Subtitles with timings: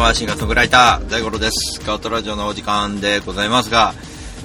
[0.00, 1.78] は、シンガーソングライター、大五郎です。
[1.86, 3.92] ガートラジオのお時間でございますが、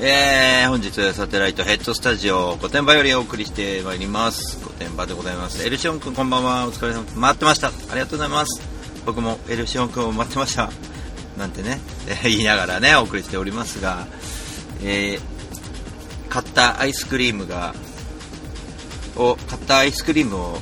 [0.02, 4.60] えー、本日サテライトヘッドスタジオ御殿場よりお送りしてまいります。
[4.66, 5.66] 御殿場でございます。
[5.66, 7.06] エルシオン君こんばんは、お疲れ様。
[7.16, 7.70] 待ってました。
[7.70, 8.62] ありがとうございます。
[9.06, 10.70] 僕もエルシオン君を待ってました。
[11.38, 14.08] なんてね、えー言いながらね、お送りしておりますが、
[14.84, 17.74] えー、買ったアイスクリームが、
[19.16, 20.60] を、買ったアイスクリームを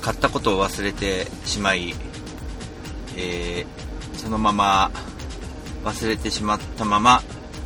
[0.00, 1.94] 買ったことを忘れてしまい、
[3.16, 3.86] えー
[4.18, 4.90] そのまま
[5.84, 7.22] 忘れてしまったまま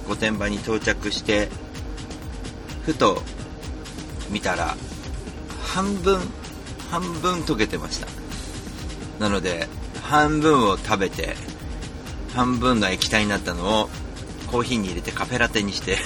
[0.09, 1.48] 御殿場に到着して
[2.84, 3.23] ふと
[4.31, 4.77] 見たら
[5.62, 6.20] 半分
[6.91, 8.09] 半分溶けてました。
[9.20, 9.69] なので
[10.03, 11.37] 半分を食べて
[12.35, 13.91] 半分の液体になったのを
[14.51, 15.98] コーヒーに入れてカフェラテにして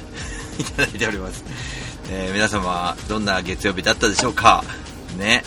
[0.58, 1.44] いただいております、
[2.10, 4.64] えー皆様どんな月曜日だったでしょうか？
[5.18, 5.44] ね。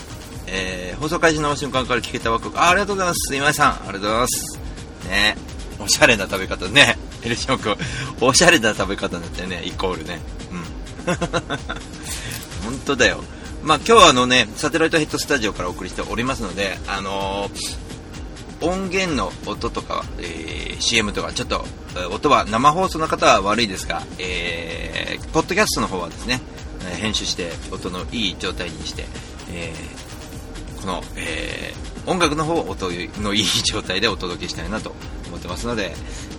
[0.48, 2.60] えー放送開始の瞬間から聞けたワクワク。
[2.60, 3.36] あありがとうございます。
[3.36, 3.72] 今井さん。
[3.72, 4.60] ありがとうございます。
[5.10, 5.38] ね。
[5.80, 6.98] おしゃれな食べ方ね。
[7.24, 7.76] エルシオ君。
[8.22, 9.62] おしゃれな食べ方になってね。
[9.66, 10.20] イコールね。
[10.52, 11.16] うん。
[12.64, 13.24] 本当だよ。
[13.66, 17.86] まあ今日はあのねサテライトヘッドスタジオからお送りしておりますのであのー
[18.62, 21.66] 音源の音とか、えー CM とかちょっと
[22.12, 26.42] 音は生放送の方は悪いですが、えーポッドキャストの方はですね
[26.98, 29.06] 編集して音のいい状態にして、
[29.52, 30.05] えー
[30.86, 34.94] この、えー音楽の方を音のいい状態でお届けしたいなと
[35.26, 35.96] 思ってますので、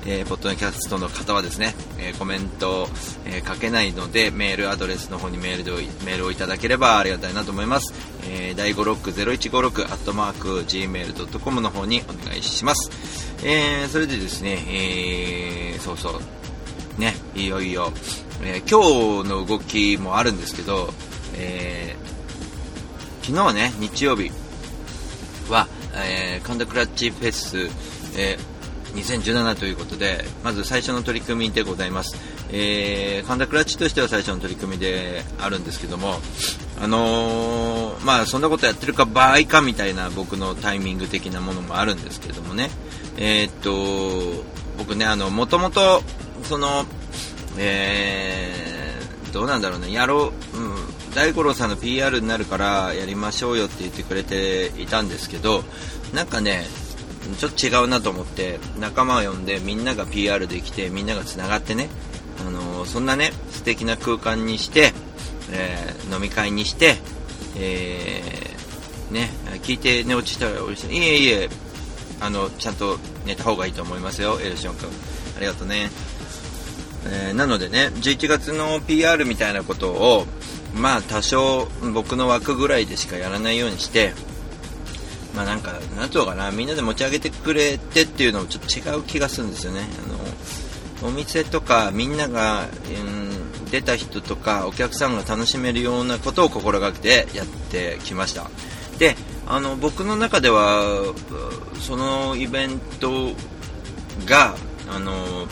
[0.07, 2.87] えーポッドキャストの方はですね、えーコメント、
[3.25, 5.73] えー書けないのでメールアドレスの方にメールで
[6.05, 7.93] メールをいただければありがたいなと思います、
[8.31, 16.21] えー、第560156アットマーク gmail.com の方にお願いします、えーそれでですね、えーそうそ
[16.97, 17.01] う。
[17.01, 17.93] ねいよいよ、
[18.45, 20.91] えー今日の動きもあるんですけど、
[21.35, 22.06] えー
[23.27, 24.31] 昨日ね日曜日
[25.51, 27.59] は、えー、神田クラッチフェス、
[28.17, 28.57] えー
[28.97, 32.17] 2017ということでまず最初の取り組みでございます、
[32.51, 36.15] えー、神田クラッチとしては最初の取り組みであるんですけども
[36.81, 42.71] あのーまあそんなことやってるか場合かみたいな僕のタイミング的なものもあるんですけどもね。
[43.19, 44.45] えーっと
[44.79, 46.03] 僕ねあのもともと
[46.45, 46.87] その
[47.59, 50.86] えーどうなんだろうねやろう、うん、
[51.17, 55.65] 大五郎さんの PR になるからやりましょうよって言ってくれていたんですけど
[56.13, 56.67] なんかね
[57.39, 61.89] ちょっと違うなと思って仲間を呼んでみんなが PR できてみんながつながってね、
[62.47, 64.93] あのーそんなね素敵な空間にして、
[65.51, 66.97] えー飲み会にして、
[67.57, 69.31] えーね
[69.63, 71.49] 聞いて寝落ちしたら嬉しいいえいえ
[72.21, 74.91] あのちゃんと寝た方がいいと思いますよエルシオン君。
[75.39, 75.91] ありがとうね。
[77.09, 80.27] えなのでね11月の PR みたいなことを
[80.77, 84.13] まあ多少僕の枠ぐらいでしかやらないようにして
[85.35, 89.87] まあなんかなんとかなみんなで持ち上げてくれてっていうのもちょっと違う気がするんですよね。
[91.03, 98.51] あのお店とかみんなが、うん、出た人とかお客さんが楽しめるようなことを心がけてやってきました。
[98.99, 99.15] で
[99.47, 101.15] あの僕の中では
[101.81, 103.33] そのイベント
[104.25, 104.57] が
[104.89, 105.47] あの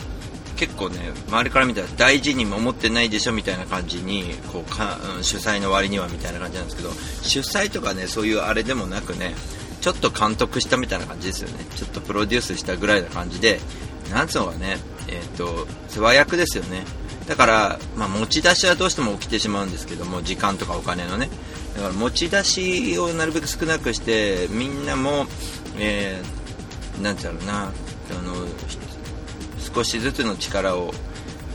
[0.55, 9.33] 結構ね周りから見たら大事にも思ってないでしょみたいな感じにこうか、うん主催の割にはみたいな感じなんですけど主催とかねそういうあれでもなくね
[9.81, 11.63] ちょっと監督したみたいな感じですよね。
[11.75, 13.59] ちょっとプロデュースしたぐらいな感じで
[14.11, 14.77] なんつうのかね
[15.07, 16.83] えっ、と世話役ですよね。
[17.27, 21.29] だから、まあ、持ち出しはどうしても起きてしまうんですけども時間とかお金のね。
[21.75, 25.25] だから持ち出しをなるべく少なくしてみんなも、
[25.77, 26.45] えー
[27.01, 28.45] なんていうなあの
[29.75, 30.93] 少しずつの力を、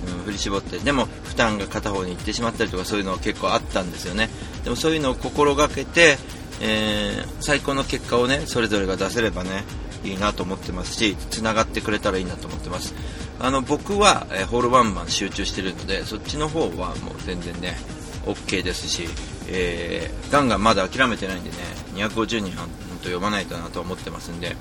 [0.05, 4.31] うん振り絞ってでも負担が片方に行ってしまったりとかそういうのは結構あったんですよね。
[4.65, 6.17] でもそういうのを心がけて、
[6.61, 9.65] えー最高の結果をねそれぞれが出せればね
[10.05, 12.95] いいなと思ってますしつながってくれたらいいなと思ってます。
[13.41, 17.77] あの僕は、えーホールワンマン集中してるのでそっちの方はもう全然ね
[18.25, 19.07] OK ですし、
[19.49, 21.57] えーガンガンまだ諦めてないんでね
[21.95, 22.69] 250人本
[23.03, 24.57] 当呼ばないとなと思ってますんで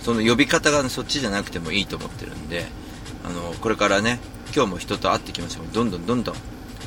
[0.00, 2.66] その呼び方が、ね、そっちじゃなくてもいいと思ってるんで
[3.26, 4.20] あのこれからね
[4.54, 5.62] 今日も人と会ってきました。
[5.72, 6.34] どんどんどんどん、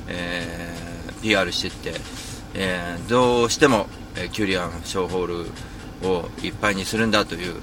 [0.08, 0.80] えー
[1.22, 2.00] PR していって、
[2.54, 5.26] えーどうしても、えーキュリアンショーホー
[6.02, 7.56] ルをいっぱいにするんだという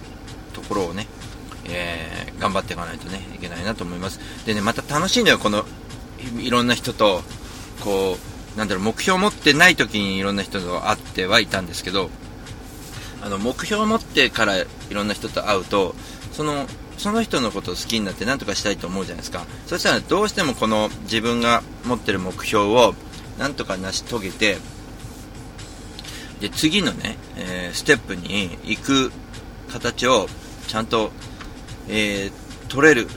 [0.52, 1.06] ところをね、
[1.64, 4.20] えー頑張っていかないとねいけないなと思います。
[4.44, 5.64] でねまた楽しいのよこの
[6.38, 7.22] いいろんな人と
[7.82, 8.18] こ
[8.54, 12.10] うなんだろう目標を持ってない時にいろんな人と会ってはいたんですけど
[13.22, 15.94] あの目標を持ってからいろんな人と会うと
[16.32, 16.66] その
[16.98, 19.44] その人のことを好きになって何とかしたいと思うじゃないですか。
[19.66, 22.94] そしたらどうしてもこの自分が持ってる目標を
[23.38, 24.56] 何とか成し遂げて
[26.40, 29.12] で次のね、えー、ステップに行く
[29.68, 30.26] 形を
[30.68, 31.10] ちゃんと、
[31.88, 32.32] えー、
[32.68, 33.08] 取れる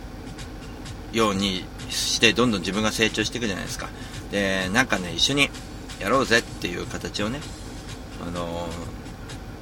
[1.12, 3.90] ようにしてどんどん自分が成長していくじゃないですか。
[4.32, 5.50] でなんかね一緒に
[6.00, 7.40] やろうぜっていう形をね
[8.26, 8.68] あの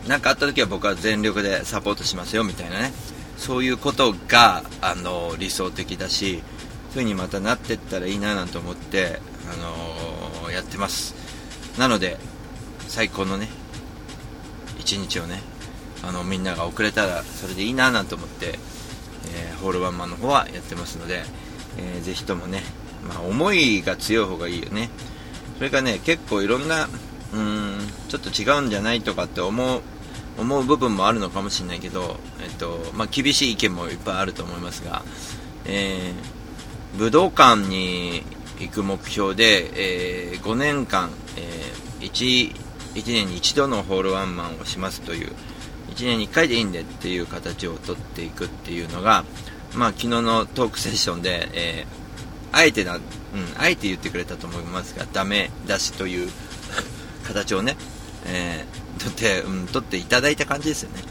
[0.06, 2.92] ー、なんかあった時は僕は全力でサポートしますよみたいなね。
[3.38, 6.44] そういうことが、あの、理想的だし
[6.98, 9.20] そういう風にまたなっていったらいいななんて思って、
[9.52, 9.56] あ
[10.44, 11.16] のー、やってます。
[11.78, 12.18] なので
[12.88, 13.48] 最高のね
[14.80, 15.42] 一日をね
[16.04, 18.58] あのみんなが遅れたらそれでいいななんて思って、
[19.36, 21.24] えー、ホールワンマンの方はやってますので、
[21.78, 22.64] えー、ぜひともね、
[23.08, 24.90] まあ、思いが強い方がいいよね。
[25.58, 26.88] それかね結構いろんな
[27.34, 29.82] うんちょっと違うんじゃないとかって思う
[30.38, 35.04] 思う部分もあるのかもしれないけど、えっとまあ、厳しい意見もいっぱいあると思いますが、
[35.66, 38.24] えー、武道館に
[38.60, 42.56] 行く目標で、えー、5年間、えー、1,
[42.96, 45.32] 1年に1度のホールワンマンをしますという
[45.90, 49.26] 1年に1回でいいんでっていう形をとっていくっていうのが、
[49.76, 53.02] まあ、昨日のトークセッションで、えー、あえてな、うん、
[53.58, 56.30] あえて言ってくれたと思いますがダメ出しという
[57.26, 57.76] 形をね、
[58.26, 61.04] えー、取って、うん、取っていただいた感じですよね。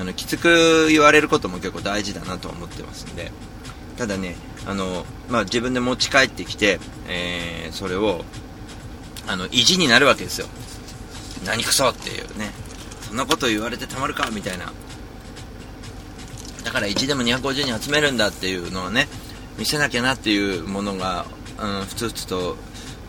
[0.00, 3.30] あのきつく言われることも結構大事だなと思ってますんで。
[3.98, 4.36] ただね
[4.66, 8.24] あの、まあ、自分で持ち帰ってきて、えー、それを
[9.26, 10.46] あの意地になるわけですよ。
[11.44, 12.52] 何くそっていうね。
[13.08, 14.72] そんなこと言われてたまるかみたいな。
[16.64, 19.08] だから1でも250人集めるんだっていうのをね
[19.58, 21.26] 見せなきゃなっていうものが、
[21.60, 22.56] うん、ふつふつと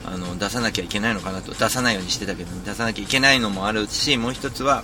[0.05, 1.53] あの出さなきゃいけないのかなと。
[1.53, 4.83] 出さないようにしてたけど、出さなきゃいけないのもあるしもう一つは、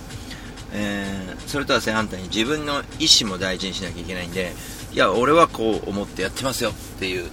[0.72, 4.52] えー、それとは正反対に自分の意思も大事にしなきゃいけないんで
[4.92, 7.30] いや俺はこう思ってやってますよっていう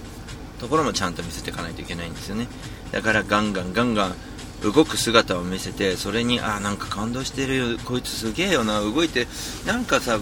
[0.60, 2.48] ところもちゃんと見せていかないといけないんですよね。
[2.90, 4.14] だからガンガンガンガン
[4.62, 7.78] 動く姿を見せてそれにあなんか感動してるよ。
[7.84, 8.80] こいつすげえよな。
[8.80, 9.28] 動いて
[9.66, 10.18] なんかさ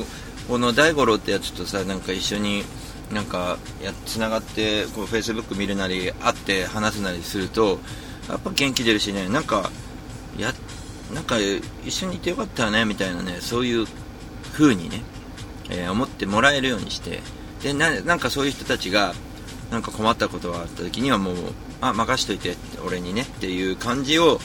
[0.48, 2.64] この大五郎ってやつとさなんか一緒に
[3.12, 7.78] なんかやつながってこうフェイスブック見るなり会って話すなりすると
[8.28, 9.70] やっぱ元気出るしねなんか
[10.38, 10.52] や
[11.14, 11.36] なんか
[11.84, 13.86] 一緒にいてよかったねみたいなねそういう
[14.52, 15.02] 風にね、
[15.70, 17.20] えー、思ってもらえるようにして
[17.62, 19.14] でなんかそういう人たちが
[19.70, 21.36] なんか困ったことがあった時にはもう
[21.80, 24.40] あ任しといて俺にねっていう感じを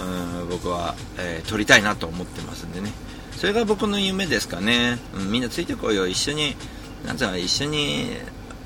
[0.00, 2.92] うん僕は、えー、撮りたいなと思ってますんでね。
[3.38, 6.56] それが僕の夢ですかね、うん、みんなついてこいよ一緒に
[7.06, 8.12] なんつうか一緒に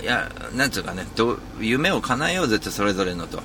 [0.00, 3.42] いやなんつうかねど夢を叶えようぜってそれぞれのと。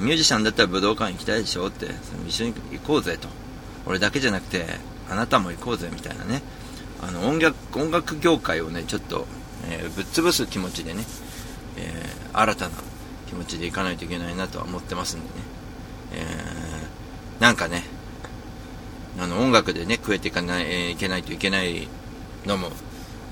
[0.00, 1.86] ミュージシャンだったら武道館行きたいでしょって。
[2.26, 3.28] 一緒に行こうぜと。
[3.86, 4.66] 俺だけじゃなくて
[5.08, 6.42] あなたも行こうぜみたいなね。
[7.02, 9.26] あの音楽音楽業界をねちょっと、
[9.68, 11.04] えー、ぶっ潰す気持ちでね、
[11.76, 12.74] えー、新たな
[13.26, 15.32] 気持ちでいかないといけないなとは思ってますんでね、
[16.14, 17.84] えー、なんかね
[19.20, 21.88] あの音楽でね食えていかない、えー、いけないといけない
[22.46, 22.70] のも、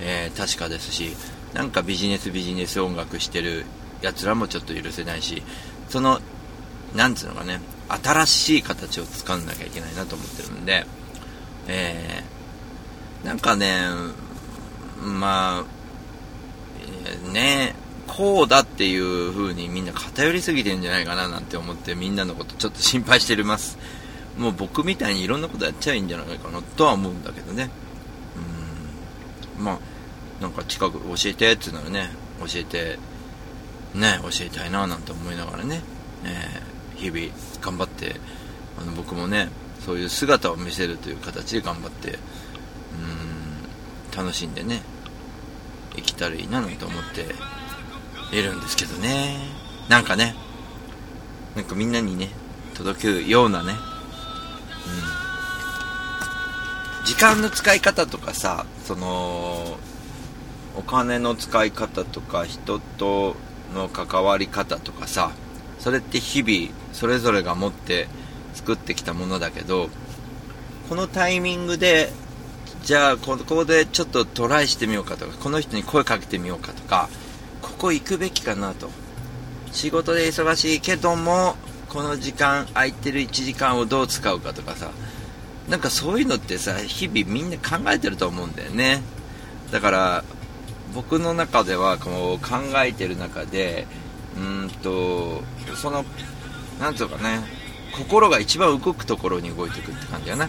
[0.00, 1.16] えー、確かですし
[1.52, 3.64] なんかビジネスビジネス音楽してる
[4.02, 5.42] やつらもちょっと許せないし
[5.88, 6.20] その
[6.94, 10.86] なんつうのかね新しい形を掴んなきゃいけないなと思ってるんで、
[11.68, 13.82] えー、なんかね
[15.02, 15.64] まあ、
[16.80, 17.74] えー、ね
[18.06, 23.78] こうだっていう風にみんな偏りすぎてんじゃないかななんて思ってみんなのことちょっと心配してます。
[24.38, 27.70] もう僕みたいにいろんなことやっちゃいいんじゃないかなとは思うんだけどね。
[29.58, 32.98] まあ、なんか近く教えてって言うならね、教えて、
[33.94, 35.80] ね、教えたいななんて思いながらね、
[36.24, 38.16] えー、日々頑張って、
[38.80, 39.48] あの僕もね、
[39.84, 42.18] そういう姿を見せるという形で頑張って、
[44.10, 44.82] うん、楽しんでね、
[45.94, 47.34] 生きたらいいななんて思って
[48.36, 49.38] いるんですけどね。
[49.88, 50.34] なんかね、
[51.54, 52.30] なんかみんなにね、
[52.74, 53.74] 届くようなね、う
[55.20, 55.23] ん。
[57.04, 59.78] 時間の使い方とかさ、その、
[60.76, 63.36] お金の使い方とか、人と
[63.74, 65.32] の関わり方とかさ、
[65.78, 68.08] それって日々、それぞれが持って
[68.54, 69.88] 作ってきたものだけど、
[70.88, 72.10] このタイミングで、
[72.82, 77.08] じゃあ、ここでちょっとトライしてみようかとか、この人に声かけてみようかとか、
[77.62, 78.90] ここ行くべきかなと。
[79.74, 81.56] 仕事で忙しいけども
[81.88, 84.90] この時間空いてる1時間をどう使うかとかさ
[85.68, 89.02] なんかそういうのってさ日々みんな考えてると思うんだよね。
[89.70, 90.24] だから
[90.94, 93.86] 僕の中ではこう考えてる中で
[94.36, 95.42] うんと
[95.76, 96.04] その
[96.80, 97.40] なんつうかね
[97.96, 100.48] 心が一番動くところに動いていくって感じやな。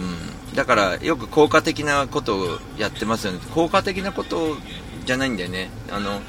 [0.00, 3.40] うん、だからよく効果的なことをやってますよね。
[3.54, 4.56] 効果的なこと
[5.04, 5.70] じゃないんだよね。
[5.90, 6.20] あの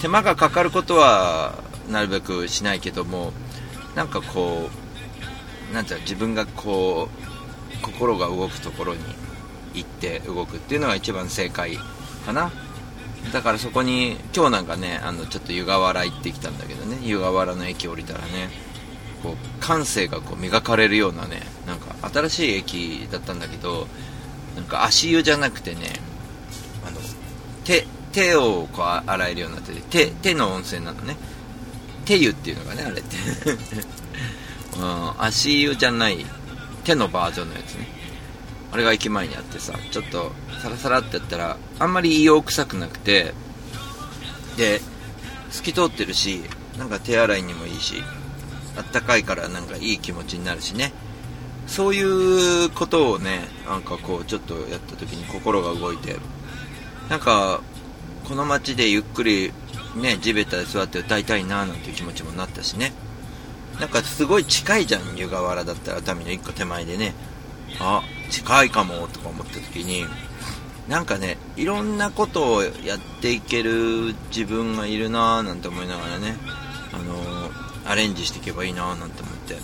[0.00, 3.32] 手間がかかることはなるべくしないけども
[3.94, 4.70] なんかこ
[5.70, 7.29] うなんていうの自分がこう
[7.82, 9.00] 心が動くところに
[9.74, 11.78] 行って動くっていうのが一番正解
[12.26, 12.50] かな。
[13.32, 16.98] だからそこに今日なんかねあのちょっと湯河原行ってきたんだけどね。
[17.02, 18.48] 湯河原の駅降りたらね
[19.22, 23.86] こう感性がこう磨かれるようなねなんか新しい駅だったんだけど
[24.56, 25.92] なんか足湯じゃなくてね
[26.86, 26.98] あの
[27.64, 31.16] 手手をこう洗えるようになってて手手の温泉なのね。
[32.06, 33.16] 手湯っていうのがねあれって、
[34.76, 36.26] うん、足湯じゃない
[36.84, 37.86] 手のバージョンのやつね。
[38.72, 40.30] あれが駅前にあってさちょっと
[40.62, 43.34] サラサラってやったらあんまり硫黄臭くなくて
[44.56, 44.80] で
[45.50, 46.42] 透き通ってるし
[46.78, 47.96] なんか手洗いにもいいし
[48.76, 50.92] あったかいからなんかいい気持ちになるしね。
[51.66, 56.16] そういうことをねなんかこうちょっとやった時に心が動いて
[57.08, 57.60] なんか
[58.24, 59.52] この街でゆっくり
[59.94, 62.92] ね地べたで座って歌いたいななんていう気持ちもなったしね。
[63.80, 67.14] なんかすごい近いじゃん湯河原だったら熱海の1個手前でね。
[67.78, 70.04] あ近いかもとか思った時に
[70.88, 76.36] なんかねいろんなことをやっていける自分がいるなーなんて思いながらね
[76.92, 79.54] あのー、アレンジしていけばいいなーなんて思って。
[79.54, 79.60] で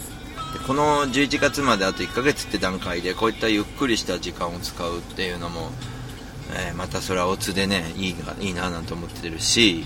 [0.65, 5.71] この11月まであと1ヶ月って段階でこういったゆっくりした時間を使うっていうのも、
[6.55, 9.85] えー、またそれはオツでねいいいいななんて思ってるし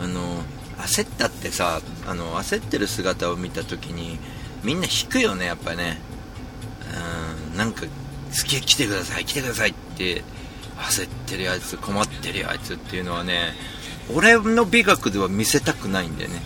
[0.00, 0.42] あの
[0.78, 4.18] 焦ったってさあの焦ってる姿を見た時に
[4.62, 5.98] みんな引くよねやっぱね。
[7.50, 7.88] うんなんか好
[8.46, 10.22] き来てください来てくださいって
[10.76, 13.52] 焦ってるやつ困ってるやつっていうのはね
[14.14, 16.40] 俺の美学では見せたくないんだよね。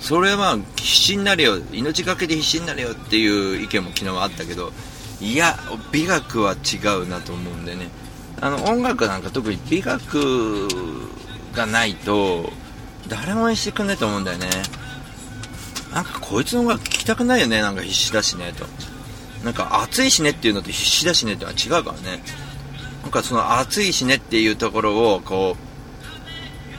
[0.00, 4.72] それは必死になれよ命がけで必死になれよっていう意見も昨日はあったけど
[5.20, 5.58] いや
[5.92, 7.88] 美学は違うなと思うんでね。
[8.40, 10.66] あの音楽なんか特に美学
[11.52, 12.50] がないと
[13.10, 14.48] 誰も応援してくんないと思うんだよね。
[15.92, 17.60] なんかこいつの音楽聴きたくないよね。
[17.60, 18.52] なんか必死だしね。
[18.56, 18.64] と。
[19.44, 22.22] なんか暑いしねっていうのと必死だしねってのは違うからね。
[23.02, 25.56] なんかその暑いしねっていうところをこ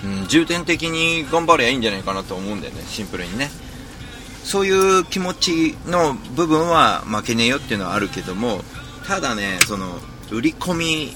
[0.04, 2.82] う、うん、重点的に頑張ればいいんじゃないかなと思うんだよね。
[2.88, 3.50] シンプルにね。
[4.44, 8.62] そういう気持ちの部分は負けねえよっていうのはあるけども
[9.06, 10.00] ただねその
[10.32, 11.14] 売り込み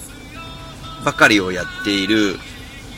[1.04, 2.38] ばかりをやっている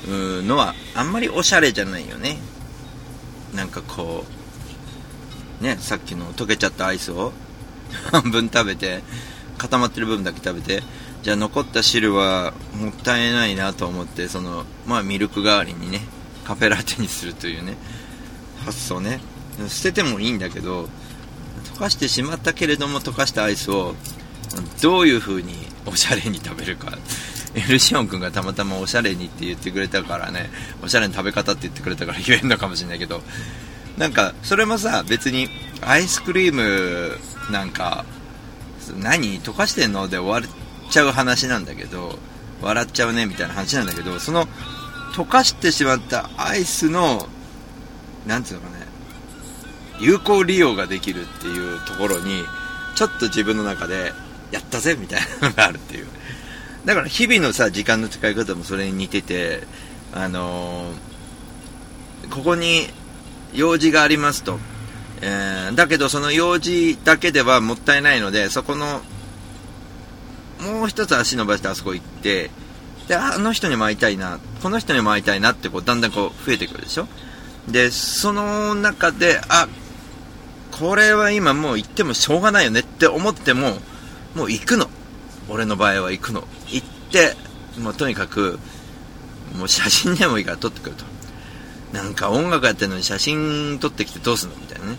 [0.08, 2.38] のはあんまりおしゃれじゃないよね。
[3.54, 4.26] なんかこ
[5.62, 7.34] うねさっきの溶けちゃったアイスを
[8.12, 9.04] 半分食べて
[9.58, 10.84] 固まってる部分だけ食べて
[11.24, 16.02] じゃあ残った汁はもったいないなと思ってそのまあミルク代わりにね
[16.46, 17.78] カフェラテにするというね
[18.66, 19.20] 発想ね。
[19.70, 20.88] 捨ててもいいんだけど
[21.74, 23.96] 溶かしてしまったけれども溶かしたアイスを
[24.82, 26.98] どういう風におしゃれに食べるか。
[27.62, 30.50] ルシオン君がたまたまおしゃれにって言ってくれたからね
[30.84, 33.22] おしゃれな食べ方って言ってくれたから言えるのかもしれないけど
[33.98, 35.48] なんかそれもさ別に
[35.82, 37.18] アイスクリーム
[37.52, 38.06] なんか
[39.00, 42.18] 何溶かしてんので終わっちゃう話なんだけど
[42.62, 44.46] 笑っちゃうねみたいな話なんだけどその
[45.14, 47.28] 溶かしてしまったアイスの
[48.26, 48.86] なんていうのかね
[50.00, 52.44] 有効利用ができるっていうところに
[52.96, 54.12] ちょっと自分の中で
[54.52, 56.08] やったぜみたいなのがあるっていう。
[56.88, 59.64] だから日々のさ時間の使い方もそれに似てて
[60.14, 62.88] あのー、ここに
[63.54, 64.58] 用事がありますと。
[65.20, 69.02] えー、だけどその用事だけではもったいないのでそこの
[70.62, 72.52] もう一つ足伸ばしてあそこ行って
[73.08, 77.08] であの人にも会いたいなこの人にも会いたいなってこうだんだんこう増えてくるでしょ？
[77.68, 79.68] でその中であ
[80.72, 83.80] これは今もう行ってもしょうがないよねって思っても
[84.36, 84.88] もう行くの。
[85.50, 86.48] 俺の場合は行くの。
[86.68, 87.36] 行って
[87.80, 88.60] もうとにかく
[89.56, 91.06] もう写真でもいいから撮ってくると。
[91.94, 94.98] なんか音楽やってるのに写真撮ってきてどうすんのみたいなね。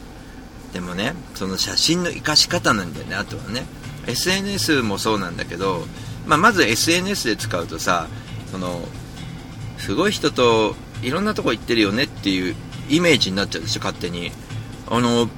[0.72, 3.66] でもねその写真の活かし方なんだよねあとはね。
[4.06, 5.84] SNS もそうなんだけど、
[6.26, 8.08] まあ、まず SNS で使うとさ
[8.50, 8.80] その
[9.76, 12.56] すごい人といろんなとこ行ってるよねっていう
[12.88, 14.32] イメージになっちゃうでしょ勝手に。
[14.90, 15.28] あの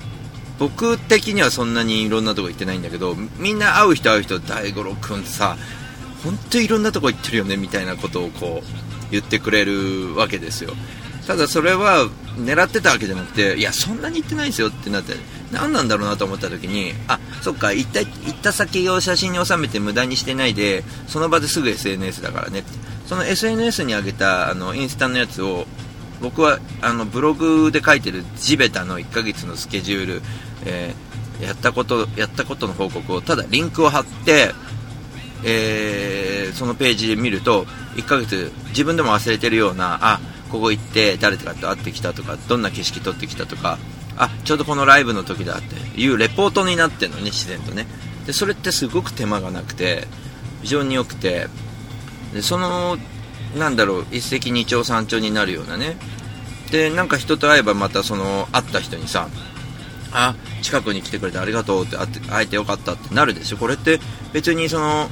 [0.61, 5.57] 僕的にはそんなにいろんなとこ行ってないんだけどみんな会う人会う人大五郎君さ
[6.23, 10.75] 本当にいろんなとこ行ってるよねみたいなことをこう言ってくれるわけですよ。
[11.27, 15.15] ただそれは狙ってたわけじゃなくていやそんなに行ってないですよってなって
[15.53, 22.65] 何なんだろうなと思った時にあそっか行った行った先を写真に収めて無駄にしてないでその場ですぐ SNS だからね
[23.07, 25.67] その SNS に上げたあのインスタのやつを
[26.21, 30.23] 僕はあのブログで書いてる地べたの1ヶ月のスケジュール、
[30.67, 30.95] え
[31.41, 34.53] やったことやったことの報告をただリンクを貼って、
[35.45, 37.65] えー、そのページで見ると
[37.97, 43.79] 1ヶ月自分でも忘れてるようなあここ行って誰かと会ってきたとかどんな景色撮ってきたとか
[44.17, 47.87] あちょうどこのライブの時だっていうレポートになってるのね自然とね。
[48.27, 50.07] でそれってすごく手間がなくて
[50.63, 51.49] 非常に良くて。
[52.35, 52.97] でその
[53.57, 55.97] なんだろう一石二鳥三鳥になるようなね。
[56.71, 59.29] でなんか人と会えばまたその会った人にさ
[60.13, 63.57] あ近くに来てくれてありがとうって会えてよかったってなるでしょ。
[63.57, 64.01] これって
[64.33, 65.09] 別にその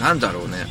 [0.00, 0.66] なんだろうね。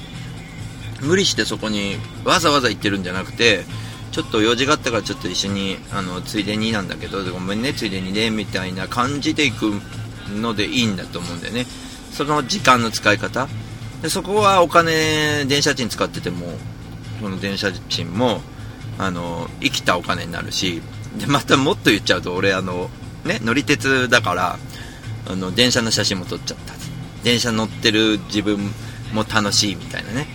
[1.02, 3.66] 無理してそこにわざわざ行ってるんじゃなくて
[4.12, 9.82] ちょっと用事があったからちょっと一緒にあのついでになんだけどごめんねついでにねみたいな感じで行く
[10.32, 11.68] のでいいんだと思うんだよね。
[12.12, 13.48] その時間の使い方。
[14.02, 16.48] でそこはお金電車賃使ってても
[17.20, 18.42] その電車賃も
[18.98, 20.82] あの生きたお金になるし
[21.18, 22.90] でまたもっと言っちゃうと俺あの
[23.26, 24.60] ね乗り鉄だから
[25.30, 26.74] あの電車の写真も撮っちゃった。
[27.24, 28.58] 電車乗ってる自分
[29.14, 30.28] も楽しいみたいなね。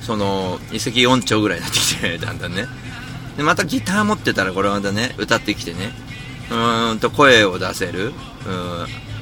[0.00, 2.66] その遺跡4丁ぐらいになってきて だんだんね。
[3.36, 5.92] でまたギター持ってたらこれまたね歌ってきてね。
[6.50, 8.12] うーんと声を出せる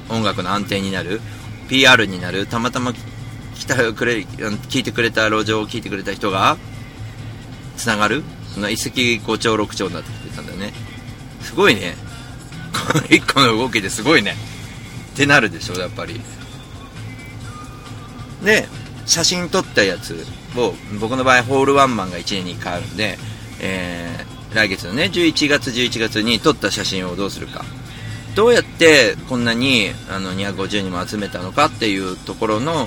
[0.08, 1.20] うん音楽の安定になる
[1.68, 4.26] PR になるたまたま来たくれ
[4.70, 6.56] 聞いてくれた路上を聞いてくれた人が
[7.80, 8.22] つながる？
[8.54, 8.90] その遺跡
[9.24, 10.72] 5丁6丁になってきてたんだよね。
[11.40, 11.94] すごいね。
[12.72, 14.34] この1個の動きですごいね。
[15.12, 16.20] ってなるでしょやっぱり。
[18.44, 18.66] で
[19.06, 20.24] 写真撮ったやつ
[20.56, 23.18] を僕の場合ホールワンマンが1年に1回あるんで、
[23.60, 27.64] えー、来月のね11月11月に撮った写真をどうするか。
[28.34, 32.86] どうやってこんなにあの250人も集めたのかっていうところの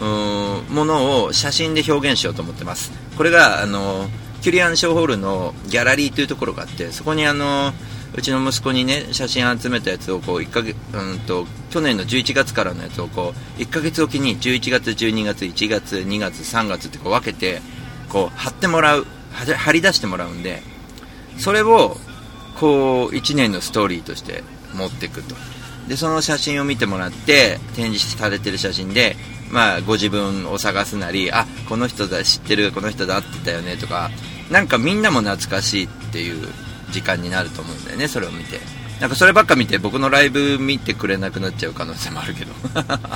[0.00, 2.90] ものを写真で表現しようと思ってます。
[3.16, 4.08] これがあの
[4.40, 7.72] キュリアンショーホールのギャラリーというところがあってそこにあの
[8.14, 17.60] うちの息子にね写真集めたやつをこう1ヶ月、うんと、去年の11月からのやつをこう1ヶ月おきに11月、12月、1月、2月、3月ってこう分けて
[18.08, 20.62] こう貼ってもらう貼り出してもらうんで
[21.38, 21.96] それを
[22.58, 24.42] こう1年のストーリーとして
[24.74, 25.34] 持っていくと。
[25.88, 29.16] でその写真を見てもらって展示されてる写真で
[29.50, 34.10] まあ、ご自分を探すなりあこの人だ知ってるこの人だってたよねとか
[34.50, 36.48] なんかみんなも懐かしいっていう
[36.90, 38.60] 時間になると思うんだよねそれを見て。
[39.00, 42.52] なんかそればっか見て僕のライブ見てくれなくなっちゃう可能性もあるけど。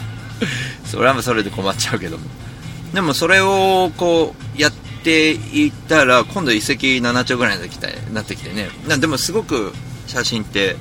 [0.86, 2.24] それはそれで困っちゃうけども。
[2.94, 8.70] でもそれをこうやっていったら今度遺跡7丁ぐらいになってきてなってきてね。
[8.98, 9.74] でもすごく
[10.06, 10.76] 写真って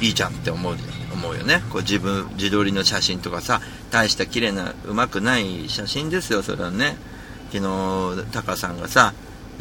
[0.00, 0.76] いいじゃんって思う
[1.12, 1.62] 思うよね。
[1.70, 6.96] こう自分自撮りの写真とかさ大した綺麗なうまくない写真ですよそれはね。
[7.52, 9.12] 昨日タカさんがさ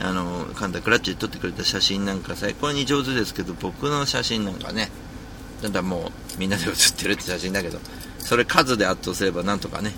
[0.03, 4.89] あのカンタクラッチで撮ってくれた写真なんか最高に上手ですけど僕の写真なんかね
[5.61, 7.79] ただもうみんなで写ってるって写真だけど
[8.19, 9.93] それ数で圧倒すればなんとかね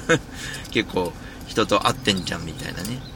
[0.70, 1.12] 結構
[1.46, 3.14] 人と会ってんじゃんみたいなね。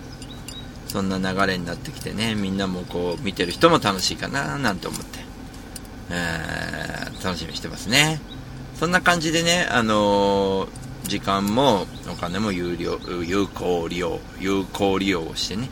[0.89, 5.19] そんな流れになってきてねみんなもこう見てる人も楽しいかななんて思って、
[6.11, 8.21] えー、楽しみにしてますね。
[8.75, 10.69] そんな感じでねあのー、
[11.09, 15.69] 時間もお金も有料有効利用有効利用をしてね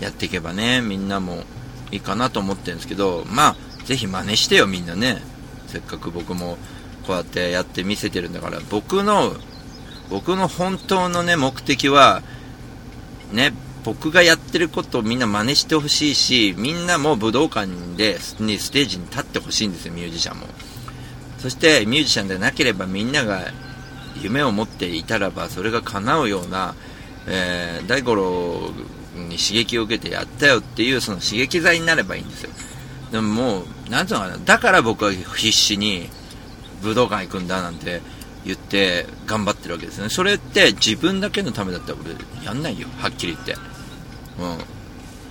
[0.00, 1.42] やっていけばね、みんなも
[1.90, 5.22] いいかなと思ってるんですけど、まあ、ぜひ真似してよ、みんなね。
[5.68, 6.58] せっかく僕も
[7.06, 9.34] こうやってやって見せてるんだから、僕の、
[10.10, 12.22] 僕の本当のね、目的は、
[13.32, 13.52] ね、
[13.84, 20.46] 僕がやってることをみんな真似してほしいし、みんなも武道館で、にステージに立ってほしいんですよ、ミュージシャンも。
[21.38, 23.42] そしてミュージシャンでなければみんなが
[24.20, 26.74] 夢を持っていたらばそれが叶うような、
[27.26, 28.70] えー、大五郎
[29.16, 32.50] に刺激を受けてやったよっていうその刺激剤になればいいんですよ。
[33.12, 34.38] でももうなんてうのかな。
[34.38, 36.08] だから僕は必死に
[36.82, 38.02] 武道館行くんだなんて
[38.44, 40.08] 言って頑張ってるわけですね。
[40.08, 42.88] それって自分だけのためだったら俺やんないよ。
[42.98, 43.52] はっきり言って。
[43.52, 43.58] うん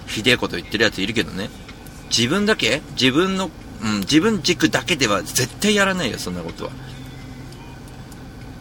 [0.07, 1.49] ひでえこと言ってるやついるけどね。
[2.09, 2.81] 自分だけ？
[2.91, 3.49] 自分の、
[3.83, 6.71] うん、自分軸だけでは絶対やらないよそんなことは。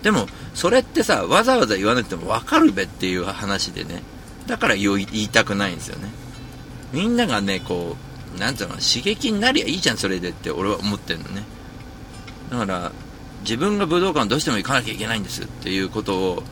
[0.03, 4.03] でもそれってさわざわざ言わなくても分かるべっていう話でね。
[4.47, 6.09] だから言いたくないんですよね。
[6.93, 7.97] みんながねこ
[8.37, 11.43] うなんていうの刺激になりゃいいじゃんそれでって俺は思ってるのね。
[12.51, 12.93] だから
[13.41, 16.43] 自分が武道館どうしても行かなきゃいけないんですっていうことを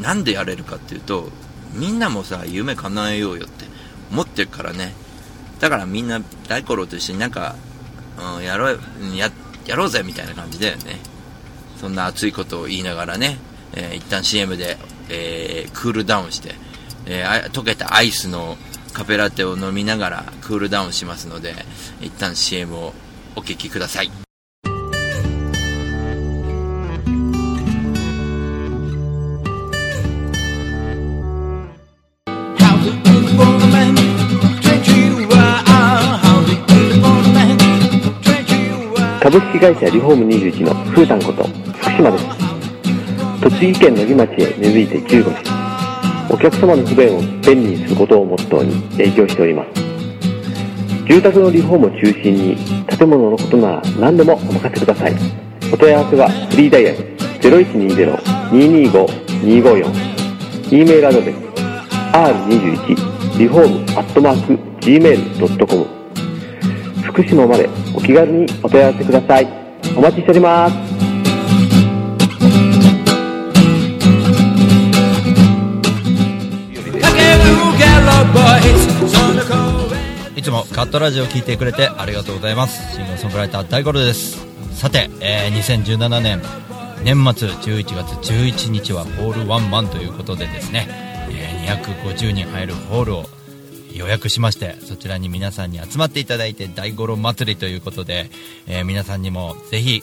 [0.00, 1.28] なんでやれるかっていうと
[1.72, 3.64] みんなもさ夢叶えようよって
[4.10, 4.92] 思ってるからね。
[5.60, 7.54] だからみんな大五郎と一緒になんか、
[8.36, 8.80] うん、やろう
[9.14, 9.30] や
[9.66, 10.98] やろうぜみたいな感じだよね。
[11.80, 13.38] そんな熱いことを言いながらね、
[13.72, 14.76] えー、一旦 CM で、
[15.08, 16.54] えー、クールダウンして
[17.06, 18.56] えー、溶けたアイスの
[18.92, 21.54] カフェラテを飲みながらクールダウンしますので、
[22.00, 22.92] 一旦 CM を
[23.36, 24.10] お聴きください。
[39.20, 42.24] 株式会社リフォーム21のふうたんこと福島です
[43.42, 45.59] 栃木県野木町へ根付いて15年
[46.32, 49.70] お客様の不便を便利にすることをモットーに営業しております。
[51.08, 55.16] 住宅のリフォームを中心に建物のことなら何でもお任せください。
[55.72, 56.98] お問い合わせはフリーダイヤル
[57.40, 60.10] 0120-225-254
[60.72, 61.36] e メールアドレス
[62.12, 65.84] r21 リフォームアットマーク gmail.com
[67.02, 69.48] 福島までお気軽にお問い合わせください。
[69.96, 70.89] お待ちしております。
[80.40, 82.94] いつもカットラジオを聞いてくれてありがとうございます。
[82.94, 84.38] シンガーソングライター大五郎です。
[84.74, 86.40] さて、えー2017年
[87.04, 90.88] 年末11月11日はホールワンマンということでですね、
[91.28, 93.26] えー250人入るホールを
[93.92, 98.30] 予約しましてそちらに皆さんに集まっていただいて大五郎祭りということで、
[98.66, 100.02] えー皆さんにもぜひ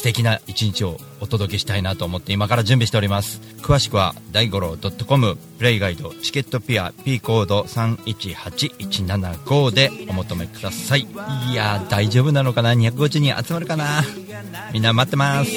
[0.00, 3.42] 素敵な一日をお届けしたいなと思って今から準備しております。
[3.60, 11.02] 詳しくは大五郎 .com プレイガイドチケットピア P コード318175でお求めください。
[11.02, 11.06] い
[11.54, 14.02] やー大丈夫なのかな？250人集まるかな？
[14.72, 15.50] みんな待ってます。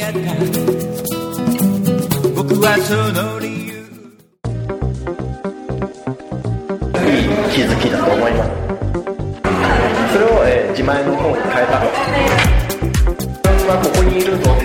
[2.36, 3.74] 僕はその理由。
[7.56, 8.50] 気づきだと思います。
[10.12, 11.80] それを、えー自前の方に変えた
[13.74, 14.58] はここにいるぞっ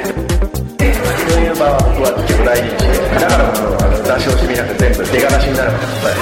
[0.76, 6.12] てそういう場は僕は結構大事にしてだからこのあの出し惜しみなく全部出がらしになるのが答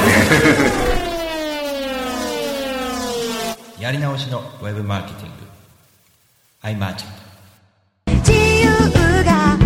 [3.81, 5.35] えやり直しのウェブマーケティング
[6.63, 7.13] アイマーチャン
[8.23, 9.66] ト自由が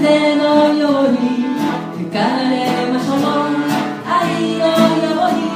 [0.00, 1.18] 風のように
[1.98, 3.18] 吹かれましょう
[4.06, 4.68] 愛のよ
[5.26, 5.50] うに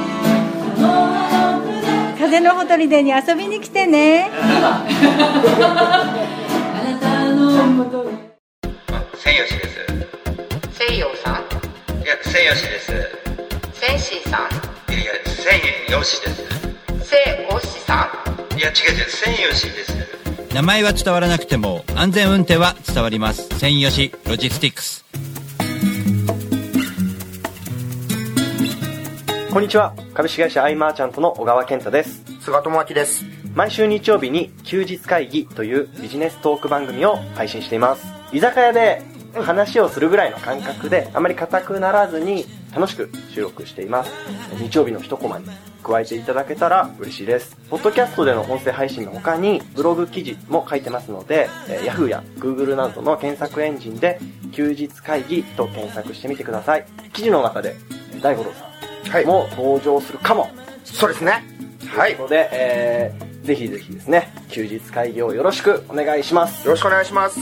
[0.81, 4.33] あの船風のほとりでに遊びに来てね。
[4.33, 4.85] あ
[6.85, 8.19] なたのもとに
[9.17, 9.79] 千吉です。
[11.23, 11.35] さん
[12.03, 12.33] いやです。
[12.33, 12.43] さん。
[12.43, 12.45] い
[15.05, 15.33] やです。
[17.87, 18.59] さん。
[18.59, 19.93] いや違う違う千吉です
[20.55, 23.49] 名前は伝わらなくても安全運転は伝わります。
[23.59, 25.03] 千吉ロジスティックス。
[29.51, 29.95] こんにちは。
[30.13, 32.23] 株式会社アイマーチャントの小川健太です。
[32.43, 33.25] 菅智明です。
[33.55, 38.07] 毎週日曜日に休日会議というビジネストーク番組を配信しています。
[38.31, 39.01] 居酒屋で
[39.33, 44.13] 話をするぐらいの感覚であまり硬くならずに楽しく収録しています。
[44.59, 45.47] 日曜日の一コマに
[45.83, 47.57] 加えていただけたら嬉しいです。
[47.69, 54.19] ポッドキャストでの音声配信の他にブログ記事も書いてますので、えー Yahoo や Google などの検索エンジンで
[54.53, 56.87] 休日会議と検索してみてください。
[57.13, 57.77] 記事の中で
[58.13, 58.65] えー大五郎さ
[59.11, 59.25] はい。
[59.25, 60.49] んも登場するかも。
[60.85, 61.45] そうですね。
[61.89, 62.13] はい。
[62.13, 66.67] よということで、えー、ぜひぜひですね、休日会議をよろしくお願いします。
[66.69, 67.39] ろしくお願いします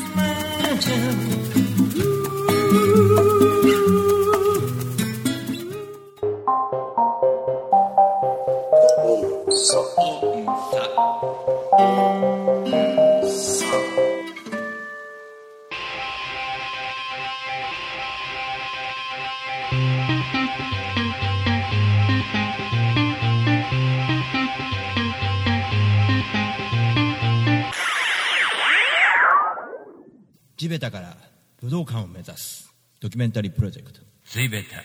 [31.71, 34.83] 武道館を目指すドキュメンタリープロジェクト地べた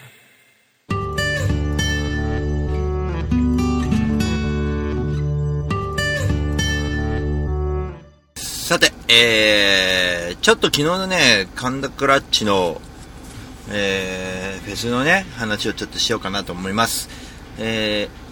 [8.39, 12.79] さて、えー、ちょっと昨日のね、神田クラッチの、
[13.71, 17.09] えー、フェスのね、話をちょっとしようかなと思います。
[17.57, 18.24] えー、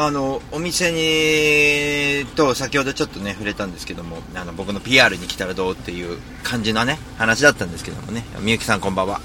[0.00, 9.20] あの、お店に、と先ほどちょっとね、触れたんですけども、あの、僕の PR に来たらどうっていう感じのね、話だったんですけどもね、みゆきさんこんばんは。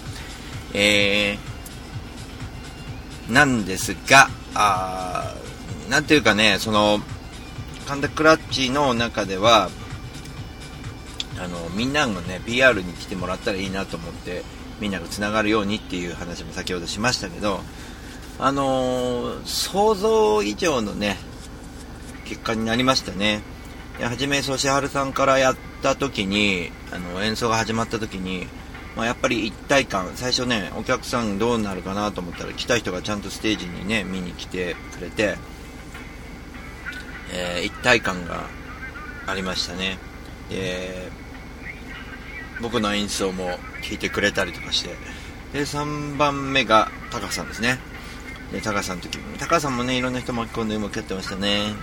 [0.74, 7.00] えー、なんですが、あーなんていうかね、その、
[7.88, 9.70] 神田クラッチの中では、
[11.40, 14.44] あの、みんながね、PR に来てもらったらいいなと思って、
[14.80, 17.62] みんながつながるようにっていう話も先ほどしましたけど
[18.40, 21.18] あのー想像以上のね
[22.26, 23.42] 結果になりましたね。
[24.00, 28.48] いや初めソシハルさんからやった時にあの演奏が始まった時に、
[28.96, 30.12] まあ、やっぱり一体感。
[30.16, 35.38] 最初ねお客さんどうなるかなと思ったら来た人がちゃんとステージにね見に来てくれて、
[37.32, 38.48] えー一体感が
[39.28, 40.00] ありましたね。
[40.50, 41.10] で
[42.62, 44.96] 僕の演奏も聴いてくれたりとかして。
[45.54, 47.78] で3番目がタカさんですね。
[48.54, 49.38] でタカさんの時も。
[49.38, 51.74] タカさんもねいろんな人巻き込んでうまくやってましたね。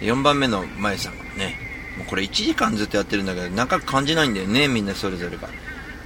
[0.00, 1.58] 4番目のまゆさんね
[1.96, 5.48] もうこれ1時間ずっとやってるんだけど長く感じないんだよねみんなそれぞれが。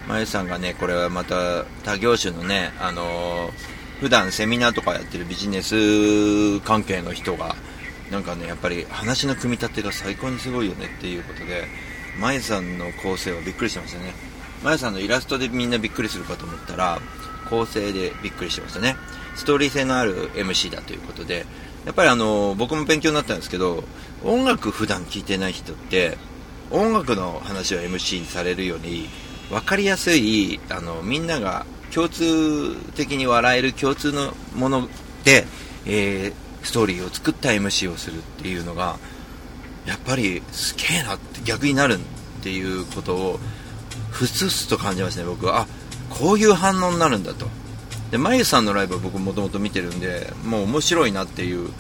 [0.08, 7.54] まゆさんがねこれはまた他業種のねあのー普段セミナーとかやってるビジネス関係の人が
[8.10, 11.68] なんかねやっぱり話の組み立てが最高にすごいよねっていうことで
[12.18, 14.12] まゆさんの構成はびっくりしてましたね。
[14.64, 17.00] まゆさんのイラストでみんなびっくりするかと思ったら
[17.52, 18.96] 構成でびっくりしましたね。
[19.36, 21.44] ストーリー性のある MC だということで
[21.84, 23.84] やっぱりあの僕も勉強になったんですけど
[24.24, 26.16] 音楽普段聴いてない人って
[26.70, 29.08] 音楽の話を MC にされるように
[29.50, 34.88] 分かりやすいあのみんなが共通的に笑える共通のもの
[35.24, 35.44] で、
[35.86, 38.96] えーストーリーを作った MC をするっていうのが
[39.84, 43.40] やっぱりすげえなって逆になるっていうことを
[44.10, 45.62] ふつふつと感じましたね僕は。
[45.62, 45.66] あ
[46.18, 47.46] こういう反応になるんだと。
[48.10, 51.70] でまゆさんのライブは僕もともと見てるんでもう面白いなっていう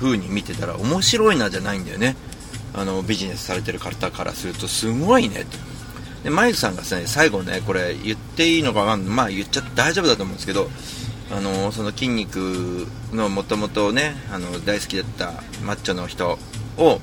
[0.00, 2.16] 風に見てたら面白いなじゃないんだよね。
[2.74, 5.56] あのビジネスされてる方からするとすごいねって
[6.24, 9.14] でマイクさんがですね最後ねこれ言っていいのかわかんない。
[9.14, 10.68] まあ言っちゃって大丈夫だと思うんですけど
[11.32, 15.32] あのその筋肉のもともとねあの大好きだった
[15.64, 16.38] マッチョの人
[16.76, 17.00] を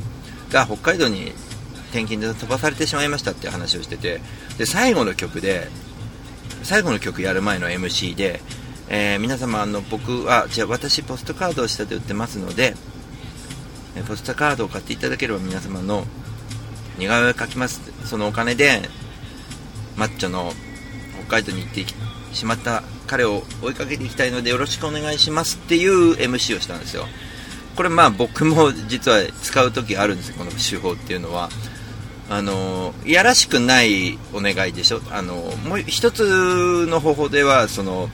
[0.49, 1.31] が北海道に
[1.91, 4.21] 転勤で飛ばされてしまいましたっていう話をしてて
[4.57, 5.67] で最後の曲で
[6.63, 8.41] 最後の曲やる前の MC で、
[8.89, 12.75] えー皆様あの僕はじゃあ私ポストカードを下で売ってますので
[13.95, 16.05] えポストカードを買っていただければ皆様の
[16.97, 17.81] 似顔絵を描きます。
[18.05, 18.81] そのお金で
[19.97, 20.53] マッチョの
[21.27, 21.85] 北海道に行って
[22.33, 25.57] しまった彼を追いかけていきたいのでよろしくお願いします。
[25.57, 27.05] っていう MC をしたんですよ。
[27.75, 31.49] これまあ僕も実は使う時あるんですよこの手法っていうのは。
[32.33, 35.01] あのいやらしくないお願いでしょ？
[35.11, 35.35] あの
[35.67, 38.09] もう一つの方法ではその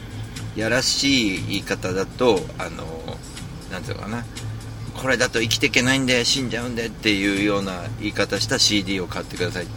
[0.55, 2.83] やらしい言い方だとあの
[3.71, 4.25] なんていうのかな？
[4.95, 9.67] これだと生きていけないんで死んじゃうんでっていうような言い方した CD を買ってくださいっ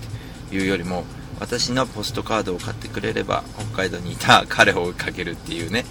[0.48, 1.04] ていうよりも
[1.38, 5.84] 私のポストカードを買ってくれれば北海道にいた 彼を追いかけるっていうね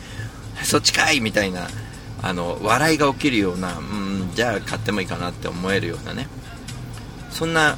[0.64, 1.68] そっちかいみたいな
[2.24, 6.28] あの笑いが起きるようなうんじゃあ買ってもいいかなって思えるようなね。
[7.30, 7.78] そんな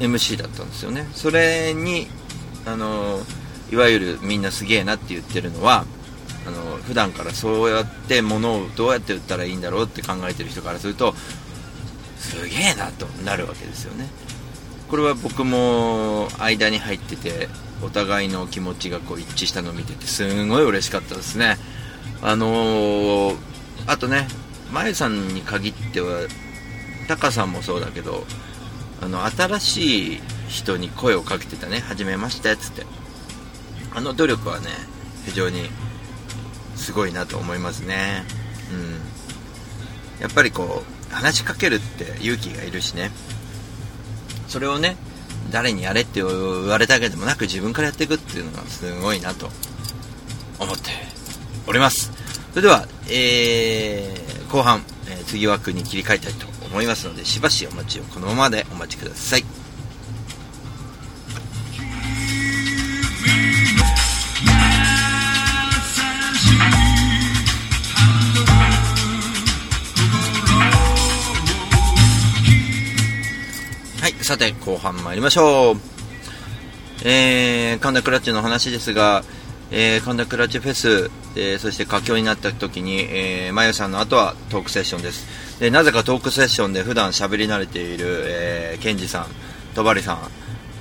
[0.00, 1.06] MC だったんですよね。
[1.14, 2.08] それに
[2.66, 3.20] あの
[3.72, 5.84] いわゆるみんなすげえなって言ってるのは
[6.46, 11.14] あの普段からそうやって物をどうやって売ったらいいんだろうって考えてる人からすると
[12.18, 14.08] すげえなとなるわけですよね。
[14.88, 17.48] これは僕も間に入ってて
[17.82, 21.56] お互いの気持ちがこう一致したのを見ててすんごい嬉しかったですね。
[22.22, 23.36] あのー
[23.86, 24.28] あとね
[24.72, 26.20] まゆさんに限っては
[27.08, 28.24] タカさんもそうだけど
[29.02, 32.86] あの新しい人に声をかけてたね「はじめまして」っつって。
[33.92, 34.68] あの努力はね
[35.24, 35.68] 非常に
[36.76, 38.24] すごいなと思いますね。
[38.72, 40.22] うん。
[40.22, 43.10] やっぱりこう話しかけるって勇気がいるしね。
[44.48, 44.96] それをね
[45.50, 49.50] 誰にやれって言われたわけでもなく自分からやっていくっていうのがすごいなと
[50.58, 50.90] 思って
[51.66, 52.12] おります。
[52.50, 59.44] それでは、えー後半、えー次枠に切り替えたいと思いますのでしばしお待ちをこのままでお待ちください。
[74.00, 75.76] はいさて後半参りましょう。
[77.02, 79.24] えー、神田クラッチの話ですが、
[79.72, 85.60] えー、神田クラッチフェス、えーそして佳境になった時に、えー、まゆさんの後はトークセッションです。
[85.60, 89.26] で、なぜかトークセッションで普段喋り慣れている、えー、ケンジさん、
[89.74, 90.18] 戸張さん、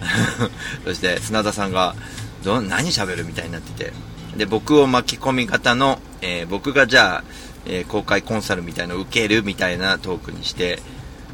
[0.86, 1.96] そして砂田さんが、
[2.44, 3.94] ど何喋るみたいになってて、
[4.38, 7.24] で、僕を巻き込み型の、えー僕がじゃあ、
[7.66, 10.82] えー公開コンサルみたいのを受けるみたいなトークにして、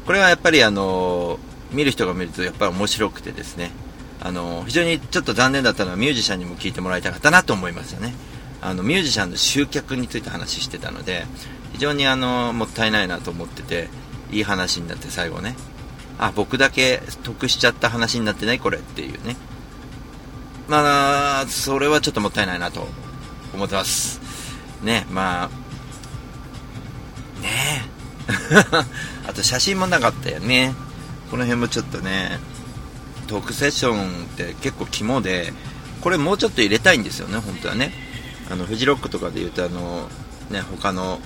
[0.04, 3.70] これはやっぱりあのー見る人が見るとやっぱり面白くてですね、
[4.20, 8.14] あの非常にちょっと残念だったのはミュージシャンにも聞いてもらいたかったなと思いましたね。
[8.60, 11.26] あのミュージシャンの集客について話してたので
[11.72, 13.88] 非常にあのもったいないなと思ってて
[14.30, 15.54] いい話になって最後ね。
[16.18, 19.36] あ僕だけ得しちゃった話になってないこれっていうね。
[20.68, 22.88] まあそれはちょっともったいないなと
[23.54, 24.20] 思ってます。
[24.82, 25.48] ねまあ
[27.42, 27.84] ね
[29.28, 30.74] あと写真もなかったよね。
[31.30, 32.38] この辺もちょっとね。
[33.26, 35.52] トークセッションって結構肝で
[36.00, 37.92] これもうちょっと入れたいんですよね本当はね。
[38.50, 40.08] あのフジロックとかで言うとあの
[40.50, 41.18] ね他の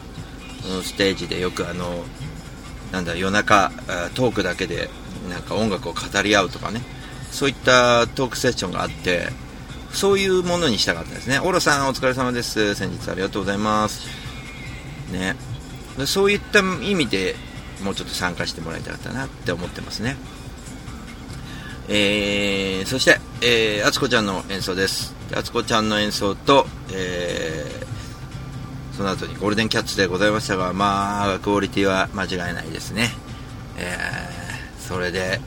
[0.82, 2.04] ステージでよくあの
[2.92, 3.70] なんだ夜中
[4.14, 4.88] トークだけで
[5.28, 6.82] なんか音楽を語り合うとかね。
[7.30, 9.28] そういったトークセッションがあって
[9.92, 11.38] そういうものにしたかったですね。
[11.38, 12.74] オロさんお疲れ様です。
[12.74, 14.08] 先日ありがとうございます。
[15.12, 15.36] ね。
[16.06, 17.36] そういった意味で
[17.84, 20.16] もうちょっと参加してもらいたかったなって思ってますね。
[21.92, 25.12] えー、そして、えー、あつこちゃんの演奏です。
[25.34, 33.10] あつこちゃんの演奏と、えー、その後にゴールデンキャッツでございましたがまあクオリティは間違いないですね。
[33.76, 35.40] えー、それで、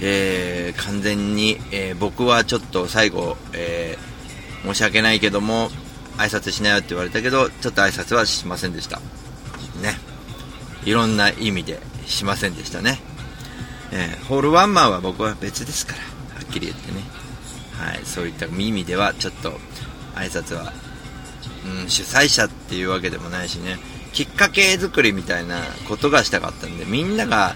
[0.00, 5.70] えー、完全に、えー、僕はちょっと最後、えー、申し訳ないけども
[6.16, 9.00] 挨拶しなよって言われたけどちょっと挨拶はしませんでした。
[9.82, 9.98] ね。
[10.84, 13.00] いろんな意味でしませんでしたね、
[13.92, 15.98] えーホールワンマンは僕は別ですから
[16.38, 17.02] はっきり言ってね。
[17.78, 19.60] はいそういった意味ではちょっと
[20.14, 20.72] 挨拶は、
[21.82, 23.78] うん、主催者っていうわけでもないしね。
[24.12, 27.54] きっかけ作りみたいなことがしたかったんでみんなが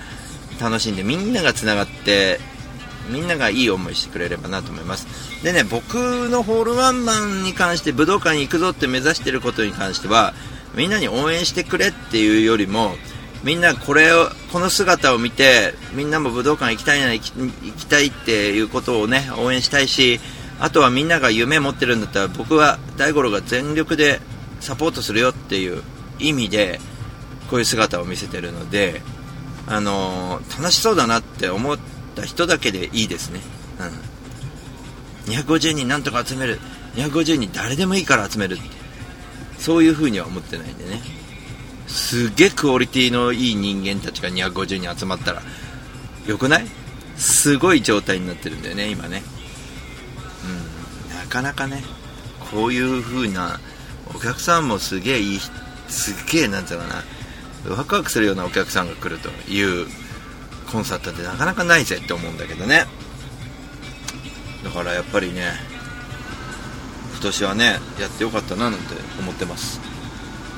[0.61, 2.38] 楽しんでみんながつながって
[3.09, 5.07] みんながいい思いしてくれればなと思います。
[5.43, 5.95] でね僕
[6.29, 10.35] のホールワンマンに関して武道館に行くぞって目指してることに関しては
[10.75, 12.95] みんなに応援してくれっていうよりも
[13.44, 20.20] みんなこれをこの姿を見てみんなも武道館行きたいな行き行きたいっていうことをね応援したいし
[20.59, 24.20] あとはみんなが夢持ってるんだったら僕は大五郎が全力で
[24.61, 25.83] サポートするよっていう
[26.18, 26.81] 意味で
[27.48, 29.00] こういう姿を見せてるので
[29.66, 31.79] あのー楽しそうだなって思っ
[32.14, 33.40] た人だけでいいですね、
[33.79, 36.59] うん、250人なんとか集める。
[36.94, 38.62] 250人誰でもいいから集めるって。
[39.59, 41.00] そういう風には思ってないんでね。
[41.90, 45.42] すげえクオリティのいい人間たちが250人集まったら
[46.26, 46.66] よくない？
[47.16, 49.22] すごい状態になってるんだよね今ね。
[51.11, 51.16] うん。
[51.16, 51.83] なかなかね
[52.50, 53.61] こういう風な
[54.14, 55.40] お客さんもすげえいい
[55.88, 57.05] すげえなんていうのか
[57.68, 59.87] なワクワクするようなお客さんが来るという
[60.72, 62.87] コンサートってなかなかないぜって思うんだけどね。
[64.64, 65.53] だからやっぱりね
[67.12, 69.81] 今年はねやってよかったななんて思ってます。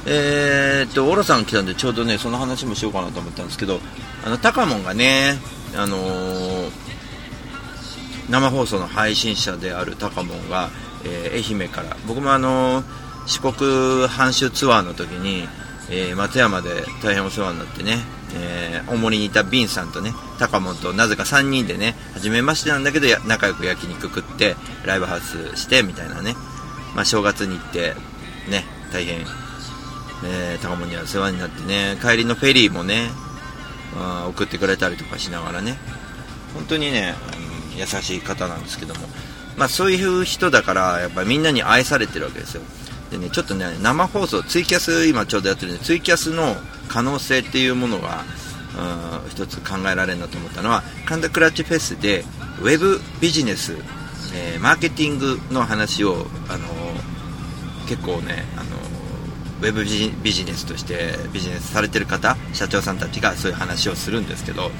[0.06, 3.80] えー、っとオロさん来たんでちょうどねその話もしようかなと思ったんですけど
[4.24, 5.34] あのタカモンがね
[5.76, 6.82] あのー
[8.30, 10.70] 生放送の配信者であるタカモンが、
[11.04, 12.82] えー愛媛から僕もあの
[13.26, 15.48] 四国半周ツアーの時に、
[15.90, 17.98] え松山で大変お世話になってね、
[18.34, 26.34] えー大森にいたビンさんとねタカモンとなぜか3人でね初めましてなんだけど仲良く焼肉食ってライブハウスしてみたいなね、
[26.94, 27.94] まあ、正月に行って
[28.48, 29.24] ね大変、
[30.24, 33.10] えー、タカモンには世話になってね帰りのフェリーもね、
[33.96, 35.76] あー送ってくれたりとかしながらね
[36.54, 39.00] 本当にね、うん優しい方なんですけども、
[39.56, 42.62] まあ、そういう人だからやっぱみんなに愛されてるわけですよ。
[43.10, 46.54] でねちょっとね生放送ツイキャス今ちょうどやってるんでツイキャスの
[46.88, 48.24] 可能性っていうものが
[49.24, 52.24] うん一つ考えられるなと思ったのは神田クラッチフェスで
[52.60, 53.74] ウェブビジネス、
[54.34, 57.12] えーマーケティングの話を、あのー
[57.88, 58.44] 結構ね、
[59.62, 64.72] ウェブビジネスとしてビジネスされてる方社長さんたちがそういう話をするんですけど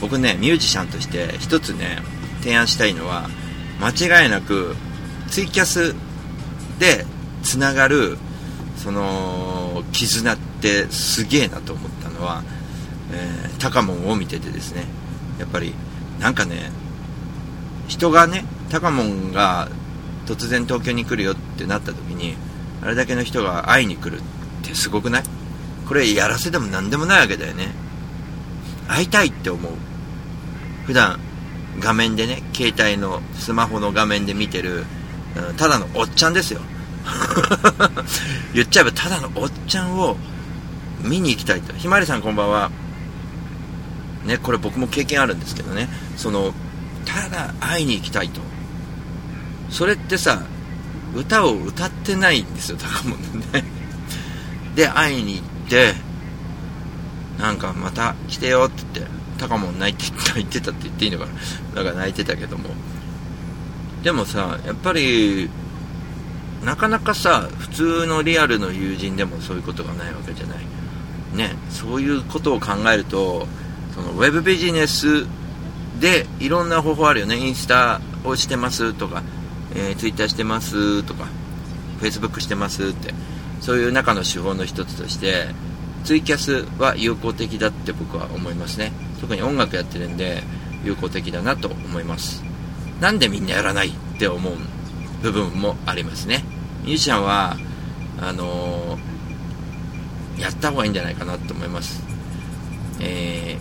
[0.00, 1.98] 僕ねミュージシャンとして一つね
[2.40, 3.28] 提案したいのは
[3.80, 4.76] 間違いなく
[5.28, 5.96] ツイキャス
[6.78, 7.04] で
[7.42, 8.16] つながる
[8.76, 12.44] その絆ってすげえなと思ったのは、
[13.12, 14.84] えー、タカモンを見ててですね。
[15.38, 15.74] やっぱり
[16.20, 16.70] なんかね
[17.88, 19.68] 人がねタカモンが
[20.26, 22.36] 突然東京に来るよってなった時に
[22.84, 24.22] あれだけの人が会いに来るっ
[24.62, 25.22] てすごくない？
[25.88, 27.68] これやらせでも何でもないわけだよね。
[28.88, 29.72] 会いたいって思う。
[30.86, 31.18] 普段
[31.80, 34.84] 画面でね携帯のスマホの画面で見てる、
[35.36, 36.60] うんただのおっちゃんですよ。
[38.54, 40.16] 言っちゃえばただのおっちゃんを
[41.00, 41.72] 見に行きたいと。
[41.74, 42.70] ひまわりさんこんばんは。
[44.24, 45.88] ねこれ僕も経験あるんですけどね。
[46.16, 46.54] その
[47.04, 48.40] ただ会いに行きたいと。
[49.70, 50.42] それってさ
[51.14, 53.64] 歌を歌ってないんですよ高もね。
[54.74, 55.94] で会いに行って
[57.38, 61.26] なんかまた来てよって言って高も泣いて泣いてたって言っていいのか
[61.74, 61.82] な。
[61.82, 62.70] なんか泣いてたけども。
[64.02, 65.48] でもさやっぱり
[66.64, 70.58] なかなかさ普通のリアルの友人でもそういうことがないわけじゃない。
[71.34, 73.46] ねそういうことを考えると
[73.94, 75.26] そのウェブビジネス
[76.00, 77.36] でいろんな方法あるよね。
[77.36, 79.22] インスタをしてますとか
[79.74, 81.26] えー、ツイッターしてますとか、
[81.98, 83.14] フェイスブックしてますって、
[83.60, 85.46] そういう中の手法の一つとして、
[86.04, 88.92] ツイキャスは有効的だって僕は思いますね。
[89.20, 90.42] 特に音楽やってるんで、
[90.84, 92.44] 有効的だなと思います。
[93.00, 94.54] なんでみんなやらないって思う
[95.22, 96.44] 部分もありますね。
[96.82, 97.56] ミュージシャンは、
[98.20, 102.02] あのー、やった方がいいんじゃないかなと思います。
[103.00, 103.56] え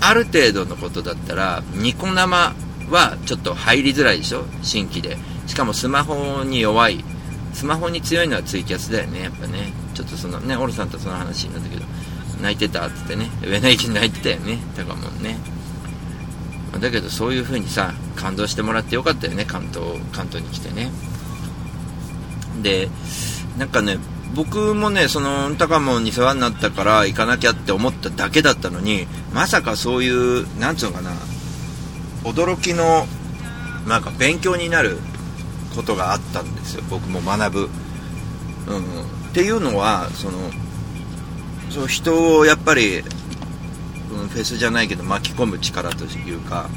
[0.00, 2.54] ー、ある程度のことだったら、ニコ生
[2.90, 4.44] はちょっと入りづらいでしょ？
[4.62, 5.16] 新規で。
[5.46, 7.04] しかもスマホに弱い。
[7.54, 9.72] スマホに強いのはツイキャスだよね、やっぱね。
[9.94, 11.84] ちょっとそのね、オルさんとその話になったけど、
[12.42, 15.38] 泣いてたって言ってね、上の駅に泣いてたよね、タカモンね。
[16.80, 20.90] だけどそういう風にさ、感動してもらってよかったよね、関東、関東に来てね。
[22.62, 22.88] で、
[23.56, 23.98] なんかね、
[24.34, 31.12] 僕もね、その、タカモンに世話になったから行かなきゃって思っただけだったのに、まさかそういう、なんつうのかな、
[32.32, 33.06] 驚きの、
[33.86, 34.98] なんか勉強になる
[35.74, 37.60] ことがあったんですよ、僕も学ぶ。
[38.68, 38.80] うん、
[39.30, 40.50] っていうのは、その、
[41.70, 46.68] そう人をやっぱり、うん、フェスじゃないけど巻き込む力というか、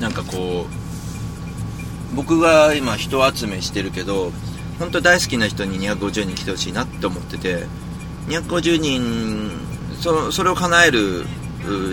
[0.00, 4.32] なんかこう、僕が今人集めしてるけど、
[4.78, 7.66] 本当大好きな人に250人来てほしいなって思ってて、
[8.28, 9.50] 250人、
[10.00, 11.26] そそれを叶える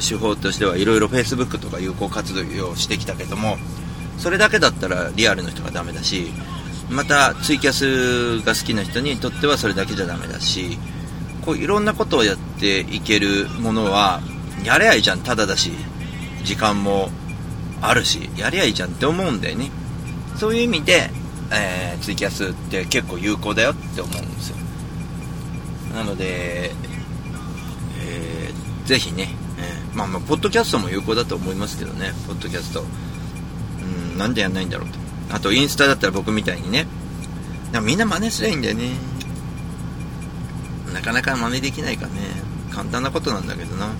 [0.01, 3.57] 手法としてはいろいろ Facebook とか有効活動をしてきたけども
[4.17, 6.31] それだけだったらリアルの人がダメだし
[6.89, 10.77] またツイキャスが好きな人にとってはそれだけじゃダメだし
[11.45, 14.21] こういろんなことをやっていけるものは
[14.63, 15.71] やれやいいじゃんただだし
[16.43, 17.09] 時間も
[17.81, 19.69] あるしやれやいいじゃんって思うんだよね。
[20.37, 21.09] そういう意味で、
[21.51, 24.57] えー、ツイキャスって結構有効だよって思うんですよ。
[25.93, 26.71] なので、
[27.99, 29.29] えー、ぜひね
[29.93, 32.83] まあまあ、ポッドキャストも有効だと思いますけどね、ポッドキャスト。
[32.83, 34.97] うん、なんでやんないんだろうと。
[35.35, 36.87] あと、インスタだったら僕みたいにね、
[37.81, 38.91] みんな真似すりゃいいんだよね。
[40.93, 42.13] なかなか真似できないかね。
[42.71, 43.93] 簡単なことなんだけどな。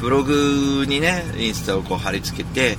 [0.00, 2.78] ブログにね、インスタをこう貼り付けて、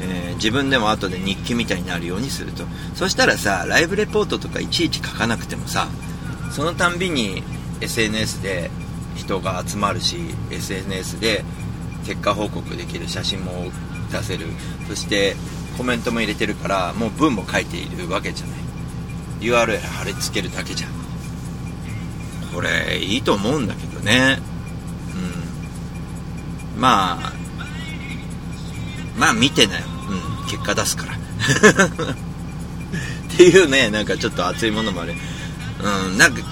[0.00, 2.64] えー、自分でも後で日記みたいになるようにすると。
[2.94, 5.88] そしたらさ、ライブレポートとかいちいち書かなくてもさ、
[6.52, 7.42] そのたんびに
[7.80, 8.70] SNS で
[9.16, 10.18] 人が集まるし、
[10.50, 11.44] SNS で
[12.06, 13.70] 結果報告できる写真も
[14.10, 14.46] 出せる。
[14.88, 15.36] そして
[15.76, 18.58] コメントも入れてるからもう文も書いているわけじゃない。
[19.40, 20.90] URL 貼り付けるだけじゃん。
[22.54, 24.38] これいいと思うんだけどね。
[26.74, 26.80] うん。
[26.80, 27.32] まあ
[29.18, 29.84] まあ見てなよ、
[30.42, 31.12] うん、結果出すから。
[33.32, 35.14] っていうねなんかちょっと熱いものもある。
[35.82, 36.42] うんなんか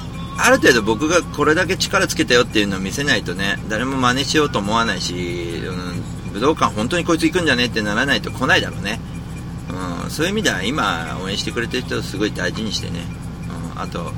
[0.42, 9.00] ある程度僕がこれだけ力つけたよっていうのを見せないとね、誰も真似しようと思わないし、うん、武道館本当にこいつ行くんじゃねってならないと来ないだろうね。
[10.04, 13.00] うん、そういう意味では今応援してくれてる人をすごい大事にしてね、
[13.74, 14.12] うん、あと、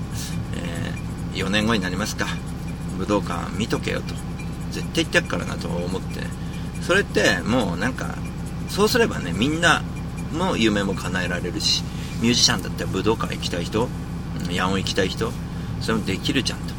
[0.54, 2.26] えー、4年後になりますか、
[2.98, 4.14] 武道館見とけよと。
[4.70, 6.20] 絶対行ってやっからなと思って、
[6.82, 8.14] それってもうなんか、
[8.68, 9.82] そうすればね、みんな
[10.32, 11.82] の夢も叶えられるし、
[12.20, 13.88] ミュージシャンだったら武道館行きたい人、
[14.48, 15.32] 野音行きたい人、
[15.82, 16.74] それもできるじゃんと。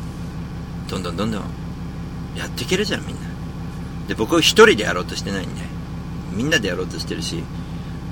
[0.89, 1.43] どんどんどんどん
[2.35, 3.21] やっていけるじゃんみんな。
[4.07, 5.61] で僕は一人でやろうとしてないんで。
[6.31, 7.43] みんなでやろうとしてるし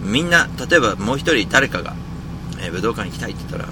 [0.04, 1.96] みんな例えばもう一人誰かが、
[2.60, 3.68] えー、武道館行きたいって言ったら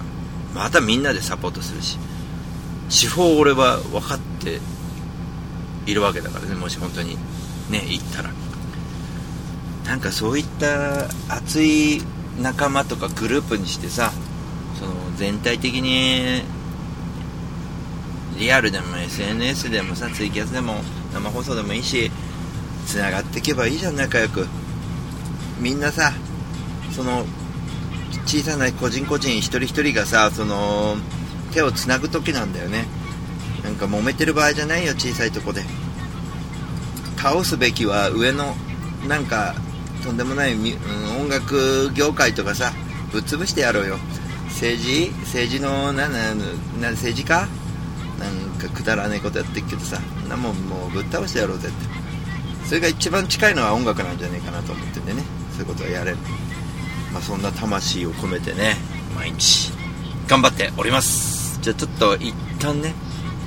[0.56, 1.98] またみんなでサポートするし。
[2.90, 4.60] 手法俺は分かって
[5.86, 7.18] いるわけだからねもし本当に。
[7.70, 8.32] ね行ったら。
[9.86, 12.02] なんかそういった熱い
[12.40, 14.12] 仲間とかグループにしてさ
[14.80, 16.44] その全体的に
[18.40, 20.76] リアルでも SNS でもさツイキャスでも
[21.14, 22.10] 生放送でもいいし
[22.88, 24.48] つながっていけばいいじゃん仲良く。
[25.60, 26.14] みんなさ
[26.96, 27.26] その
[28.26, 30.96] 小さな個人個人一人一人がさその
[31.52, 32.86] 手をつなぐ時なんだよね。
[33.62, 35.62] なんか揉めてる場合じゃないよ小さいとこで。
[37.18, 38.56] 倒すべきは上の
[39.06, 39.54] なんか
[40.02, 42.72] とんでもない、うん、音楽業界とかさ
[43.12, 43.98] ぶっ潰してやろうよ。
[44.48, 45.12] 政治？
[45.26, 47.48] 政治のななな政治家
[48.20, 51.78] なんかくだらねえことやってっけどさなもんもうぶっ倒してやろうぜって。
[52.68, 55.24] それが一番近いのは音楽なんじゃねえかなと思ってんでね。
[55.54, 56.18] そういうことをやれる
[57.12, 58.76] まあそんな魂を込めてね
[59.16, 59.72] 毎日
[60.28, 61.60] 頑張っております。
[61.62, 62.94] じゃあちょっと一旦ね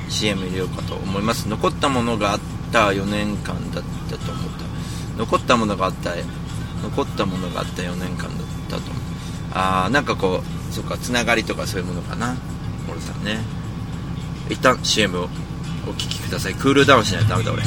[0.08, 1.48] CM 入れようかと思います。
[1.48, 2.40] 残ったものがあっ
[2.72, 5.18] た4年間だったと思った。
[5.18, 6.10] 残ったものがあった
[6.82, 8.30] 残ったものがあった4年間だっ
[8.68, 9.02] たと思う。
[9.54, 12.34] ああなんかこうそっかつながりとかそういうものかな。
[12.90, 13.38] 俺さんね。
[14.48, 15.28] 一旦 CM を
[15.86, 16.54] お聴きください。
[16.54, 17.62] クールダウンしないとダメだ俺。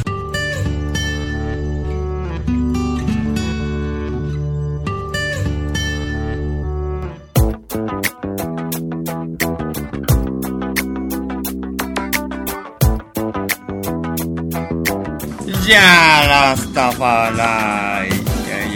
[15.65, 18.11] じゃあラスタファライイ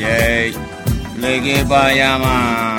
[0.04, 1.22] エイイイ。
[1.22, 2.79] レゲバヤマン。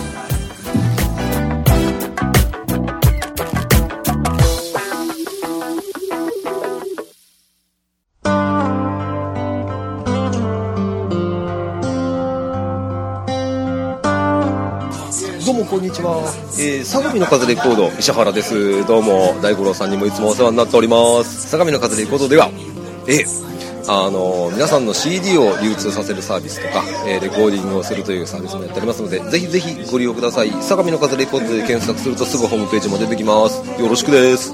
[15.71, 16.17] こんにちは、
[16.59, 18.85] えー、相模の風レコード石原です。
[18.87, 21.47] どうも大五郎さんにもいつもお世話になっております。
[21.47, 22.49] 相模の風レコードでは
[23.07, 23.51] えー
[23.87, 30.51] あの皆さんの CD を流通させるサービスとか、えーレコーディングをするというサービスもやっておりますのでぜひぜひご利用ください。
[30.61, 33.63] 相模の風レコードで検索するとすぐホームページも出てきます。
[33.81, 34.53] よろしくです。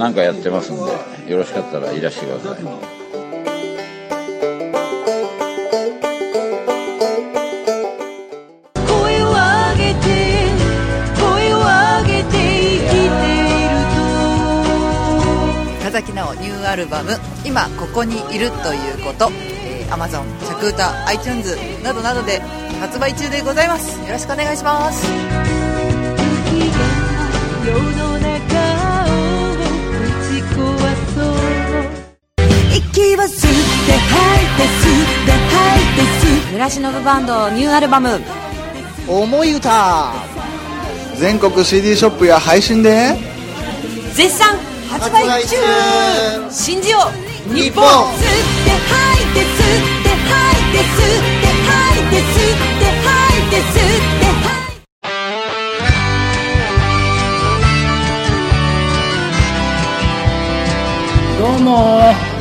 [0.00, 0.80] 何かやってますんで
[1.30, 2.62] よろしかったらいらしてください。
[2.62, 2.72] 声
[9.22, 9.98] を上げて
[11.20, 12.34] 声を上げて生
[12.80, 13.76] きている
[15.82, 17.10] 田崎直ニューアルバム
[17.44, 19.30] 「今ここにいるということ」
[19.62, 22.40] えー、Amazon、シャクータ、iTunes などなどで
[22.80, 24.00] 発売中でございます。
[24.00, 25.06] よろしくお願いします
[33.00, 38.20] 息を吸って吐いて吸って吐いて吸って村忍バンドニューアルバム
[39.08, 40.12] 「思い歌」
[41.16, 43.16] 全国 CD ショップや配信で。
[44.14, 44.58] 絶賛
[44.90, 45.56] 発売中。
[46.50, 47.10] 信じよ
[47.50, 47.84] う日本。
[47.84, 48.24] 吸っ
[48.64, 54.90] て吐いて吸って吐いて吸って吐いて吸って吐いて吸って吐いて
[61.38, 61.70] どうも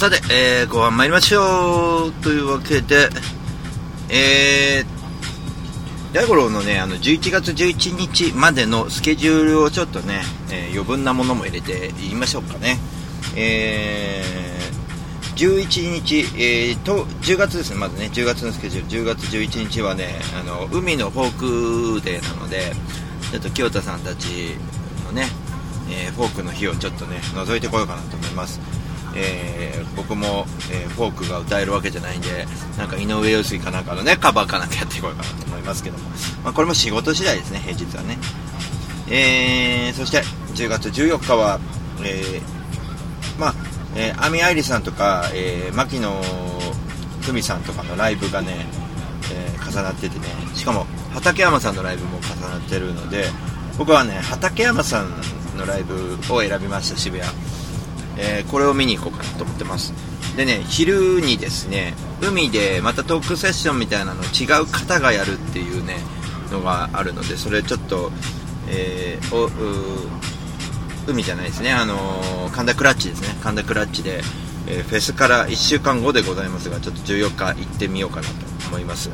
[0.00, 3.10] さて、えー、後半参りましょうというわけで、
[4.08, 12.78] えー、大五郎のね、あの、11月11日までのスケジュールをちょっとね、えー余分なものも入れて言いましょうかね。
[13.36, 22.72] えー、11日、えーと、10月ですね、まずね、10月のスケジュール、10月11日はね、あの、海のフォークデーなので、
[23.30, 24.56] ちょっと清田さんたち
[25.04, 25.26] のね、
[25.90, 28.79] えーフォークの日をちょっとね、覗いてこようかなと思います。
[29.14, 32.46] えー僕も、えーフォークが歌えるわけじゃないんで
[32.76, 36.04] なんか井上陽水かなんかのねカバーかなんかやっていこうかなと思いますけども、
[36.44, 38.18] まあ、これも仕事次第ですね平日はね。
[39.10, 40.22] えーそして
[40.54, 41.58] 10月14日は
[42.04, 43.54] えーまあ
[43.96, 46.10] えー、アミアイリさんとか、えー、牧野
[47.22, 48.66] 久美さんとかのライブがね、
[49.32, 50.26] えー重なっててね。
[50.54, 53.26] しかも畠山さんのライブも重なってるので
[53.78, 55.10] 僕はね畠山さん
[55.56, 57.30] のライブを選びました渋谷。
[58.16, 59.92] えーこれを見に行こうかなと思ってます。
[60.36, 65.96] でね昼にですね海でまたトークセッションみたいなの違う方がやるっていうね
[66.50, 68.10] のがあるのでそれちょっと、
[68.68, 69.50] えーお
[71.10, 71.72] 海じゃないですね。
[71.72, 73.28] あのー神田クラッチですね。
[73.42, 74.22] 神田クラッチで、
[74.66, 78.34] えーフェスから1週間後でございますがちょっと14日行ってみようかなと
[78.68, 79.10] 思います。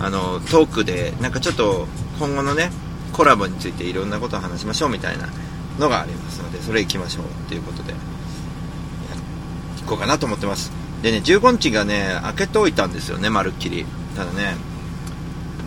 [0.00, 1.86] あのトークでなんかちょっと
[2.18, 2.70] 今後のね
[3.12, 5.28] コラボについていろんなことを話しましょうみたいな
[5.78, 7.94] のがありますのでそれ行きましょうということで。
[9.84, 10.72] 行こうかなと思ってます。
[11.02, 13.84] でね15日がね開けておいたんですよねまるっきり。
[14.16, 14.56] ただね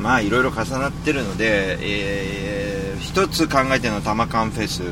[0.01, 4.83] まあいろいろ重なってるので、えー一つ考えてるのは玉缶フェス。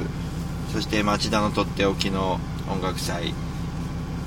[0.72, 3.34] そして町田のとっておきの音楽祭、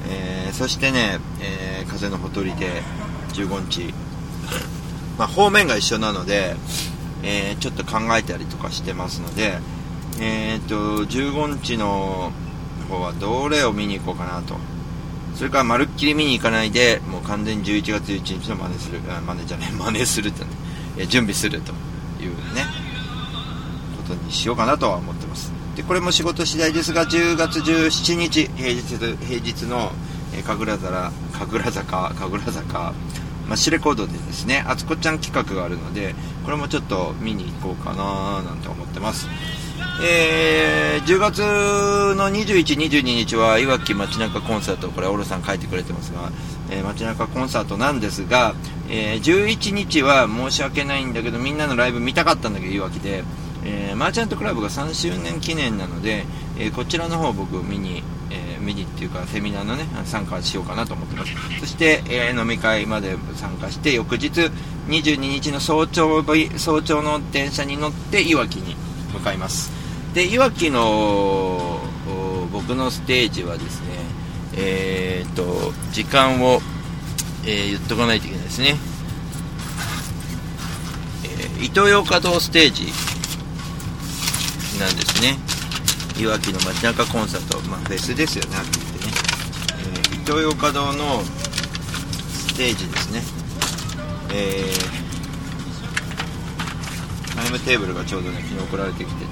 [0.09, 2.83] えーそしてね、えー風のほとりで
[3.35, 3.95] 15日、
[5.19, 6.57] まあ、方面が一緒なので、
[7.23, 9.59] えーちょっと考えたりとかしてますので、
[10.21, 12.33] えー、と15日の
[12.89, 14.57] 方はどれを見に行こうかなと。
[15.39, 20.51] それからまるっきり見に行かないでもう完全に11月11日の真似する あ真似じゃねえ真似するって、ね、
[20.99, 21.71] え準備すると
[22.21, 22.67] いうね
[23.97, 25.53] ことにしようかなとは思ってます。
[25.77, 29.93] でこれも仕事次第ですが10月17日平日平日の、
[30.35, 32.93] え神楽坂神楽坂神楽坂
[33.49, 39.29] マッシュレコードでですねあつこちゃん企画があるのでこれもちょっと見に行こうかななんて思ってます。
[40.01, 46.31] えー10月の21、22日はいわき街中コンサート、これ、オロさん書いてくれてますが、
[46.71, 48.55] えー街中コンサートなんですが、
[48.89, 53.25] えー11日は申し訳ないんだけど、みんなのライブ見たかったんだけど、いわきで、
[53.65, 56.27] えーマーチャントクラブが3周年記念なので、
[56.59, 61.33] えこちらの方僕見に、えー見にっていうかセミナーのね参加しようかなと思ってます。
[61.61, 64.29] そして、え飲み会まで参加して翌日
[64.89, 68.77] 22日の早朝早朝の電車に乗っていわきに
[69.13, 69.88] 向かいます。
[70.19, 71.79] でいわきの
[72.51, 73.87] 僕のステージはですね
[74.57, 76.59] えー、と時間を、
[77.45, 78.75] えー言っとかないといけないですね、
[81.23, 82.87] えー、イトーヨーカドステージ
[84.81, 85.39] なんですね。
[86.21, 89.13] いわきの街中コンサート、まあ、フェスですよねはっきり言ってね、
[90.15, 93.23] えー、イトーヨーカドのステージですね。
[94.35, 95.09] えー
[97.37, 99.28] タイムテーブルがちょうどね昨日送られてきて。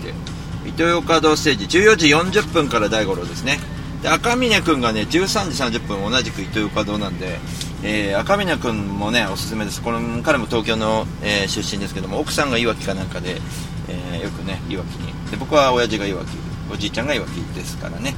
[0.67, 1.79] てイトヨカドステージ。
[1.79, 3.59] 14時40分から大五郎ですね。
[4.03, 7.39] で赤嶺君がね13時30分同じくイトーヨカドなんで、
[7.83, 9.83] えー赤嶺君もねおすすめです。
[9.83, 13.41] この彼も東京の、えー出身ですけども奥さんがいわきかなんかで、
[13.89, 15.31] えーよくねいわきに。
[15.31, 16.29] で僕は親父がいわき
[16.73, 18.15] おじいちゃんがいわきですからね、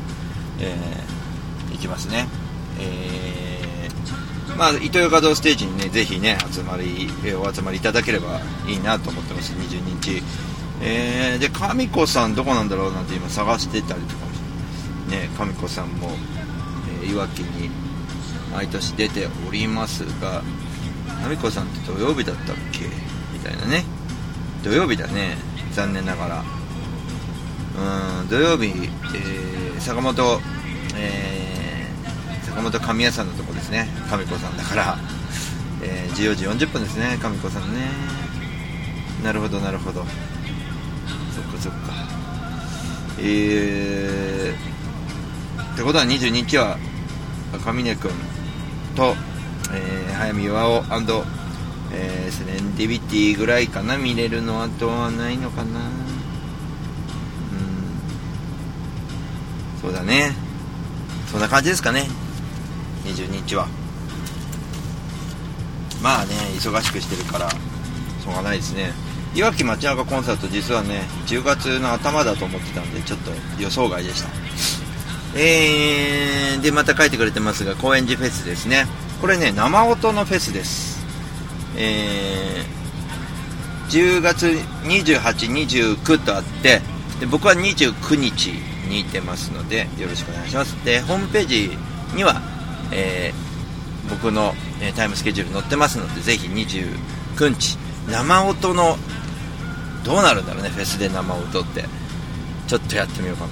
[0.60, 2.26] えー行きますね。
[2.80, 10.20] えーまあ、イトーヨカドステージにね、ぜひね、集まり、えーお集まりいただければいいなと思ってます、22日。
[10.80, 14.30] えーで、神子さんどこなんだろうなんて今探してたりとかも
[15.10, 16.10] ね、神子さんも、
[17.02, 17.70] えーいわきに
[18.52, 20.42] 毎年出ておりますが、
[21.22, 22.86] 神子さんって土曜日だったっけ？
[23.32, 23.84] みたいなね。
[24.62, 25.36] 土曜日だね、
[25.72, 26.44] 残念ながら。
[28.20, 28.66] うん、土曜日、
[29.14, 30.40] えー坂本、
[30.96, 34.98] えー坂本神谷さんのとこですね、神子さんだから、
[35.82, 37.88] えー14時40分ですね、神子さんね。
[39.22, 40.04] なるほど、なるほど。
[41.60, 42.08] そっかそっか。
[43.20, 46.78] えー、ってことは22日は、
[47.52, 48.10] 上峰君
[48.94, 49.14] と、
[49.72, 50.84] えー、早見岩尾
[51.90, 55.80] えー、セレンディビティぐらいかな、見れるのあとはないのかな。
[55.80, 55.88] うん。
[59.80, 60.34] そうだね。
[61.30, 62.06] そんな感じですかね。
[63.04, 63.68] 22日は。
[66.02, 69.07] まあね、忙しくしてるから、しょうがないですね。
[69.38, 73.30] いわき街中コンサート実はね、10月の頭だと思ってたんで、ちょっと
[73.62, 74.28] 予想外でした。
[75.38, 78.86] えー、で、また書いてくれてますが、高円寺フェスですね。
[79.20, 81.06] これね、生音のフェスです。
[81.76, 84.46] えー、10月
[84.82, 86.80] 28、29とあって、
[87.20, 88.48] で僕は29日
[88.88, 90.72] に行ってますので、よろしくお願いします。
[90.84, 91.70] で、ホームページ
[92.16, 92.42] には、
[92.90, 93.48] えー
[94.08, 97.78] 僕の、えタイムスケジュール載ってますので、ぜひ29日、
[98.10, 98.96] 生音の、
[100.04, 101.84] どうなるんだろうね、フェスで生音って。
[102.66, 103.50] ちょっとやってみようかな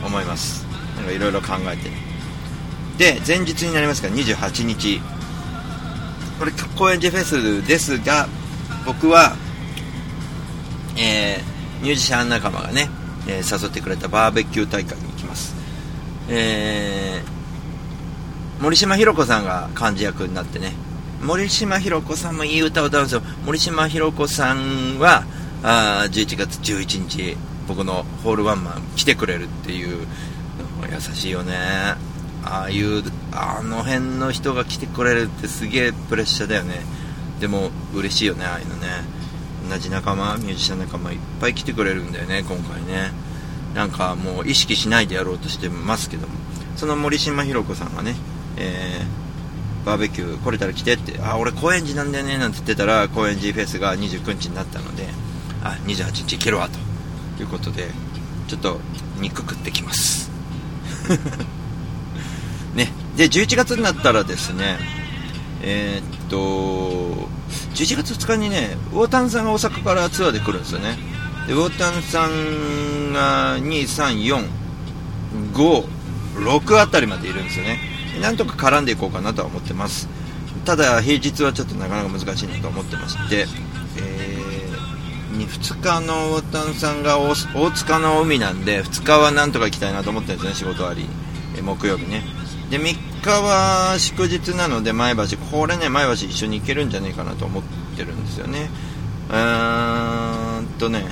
[0.00, 0.66] と思います。
[0.96, 1.90] なんかいろいろ考えて。
[2.98, 5.00] で、前日になりますから、28日。
[6.38, 8.28] これ、高円寺フェスですが、
[8.84, 9.36] 僕は、
[10.96, 11.50] えー
[11.82, 12.90] ミュージシャン仲間がね、
[13.26, 15.54] えー誘ってくれたバーベキュー大会に行きます。
[16.28, 17.40] えー
[18.62, 20.74] 森島ひろ子さんが幹事役になってね
[21.20, 23.22] 森島ひろ子さんもいい歌を歌うんですよ。
[23.44, 25.24] 森島ひろ子さんは
[25.62, 27.36] あ11月11日
[27.68, 30.06] 僕のホールワンマン来てくれるっていう
[30.90, 31.54] 優しいよね。
[32.42, 33.02] ああいう
[33.32, 36.80] あの辺の人が来てくれるってすげえプレッシャーだよね。
[37.38, 38.88] でも嬉しいよねああいうのね。
[39.68, 43.12] 同じ仲間ミュージシャン仲間いっぱい来てくれるんだよね今回ね。
[43.74, 46.32] なんかもう意識しないでやろうとしてますけども。
[46.76, 48.16] その森島ひろ子さんがね、
[48.56, 49.29] えー
[49.84, 55.08] バーベキュー来れたら来てって、あ、俺高円寺なんだよね、なんて言ってたら、高円寺フェスが29日になったので、
[55.62, 56.68] あ、28日行けるわ、
[57.36, 57.88] ということで、
[58.48, 58.80] ちょっと
[59.20, 60.30] 肉食ってきます。
[62.74, 64.78] ね、で、11月になったらですね、
[65.62, 67.28] えーっと、
[67.74, 70.98] 11月2日にね、ウォータンさんが大阪からツアーで来るんですよね。
[71.46, 74.46] で、ウォータンさんが2、3、4、
[75.52, 75.84] 5、
[76.34, 77.89] 6あたりまでいるんですよね。
[78.20, 80.08] なんとか絡んでいこうかなとは思ってます。
[80.64, 83.46] ただ、平日はちょっとなかなか難しいなと思ってまして、
[83.96, 87.34] えー、に2日のウォータンさんが大
[87.70, 91.08] 塚の海なんで、2日はなんとか行きたいなと思ってるんですね、仕事終わりに。
[91.56, 92.22] え木曜日ね。
[92.70, 97.62] で、3日は祝日なので、前橋、これね、前橋一緒に行けるんじゃないかなと思っ
[97.96, 98.70] てるんですよね。
[99.28, 101.04] うーんとね、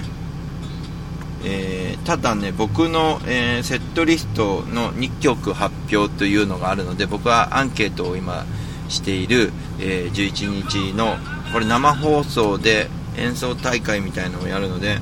[1.44, 8.46] えーただね、僕の、えーセットリストの2曲発表というのがあるので、僕はアンケートを今
[8.88, 11.16] している、えー11日の、
[11.52, 14.98] これ生放送で演奏大会みたいのをやるので、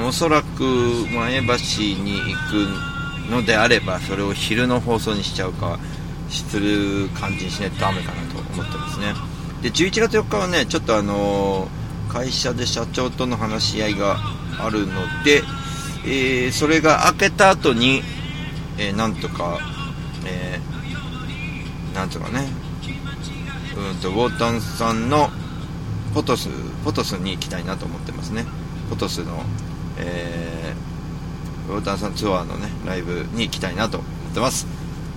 [0.00, 0.62] うん、おそらく
[1.14, 5.78] 前橋に行くのであれば、それを昼の放送にしちゃうか、
[6.30, 9.14] する感じにしないとダメかなと思ってますね。
[9.62, 11.68] で、11月4日はね、ちょっとあの
[12.08, 14.18] 会社で社長との話し合いが
[14.58, 14.94] あるの
[15.24, 15.42] で、
[16.04, 18.02] えーそれが明けた後に、
[18.78, 19.58] えーなんとか、
[20.26, 22.46] えーなんとかね、
[23.76, 25.28] うんと、ウォータンさんの
[26.14, 26.48] ポトス、
[26.84, 28.46] ポトスに行きたいなと思ってますね。
[28.88, 29.42] ポトスの、
[29.98, 34.66] えーウォータンさんツアーのね、ライブに行きたいなと思ってます。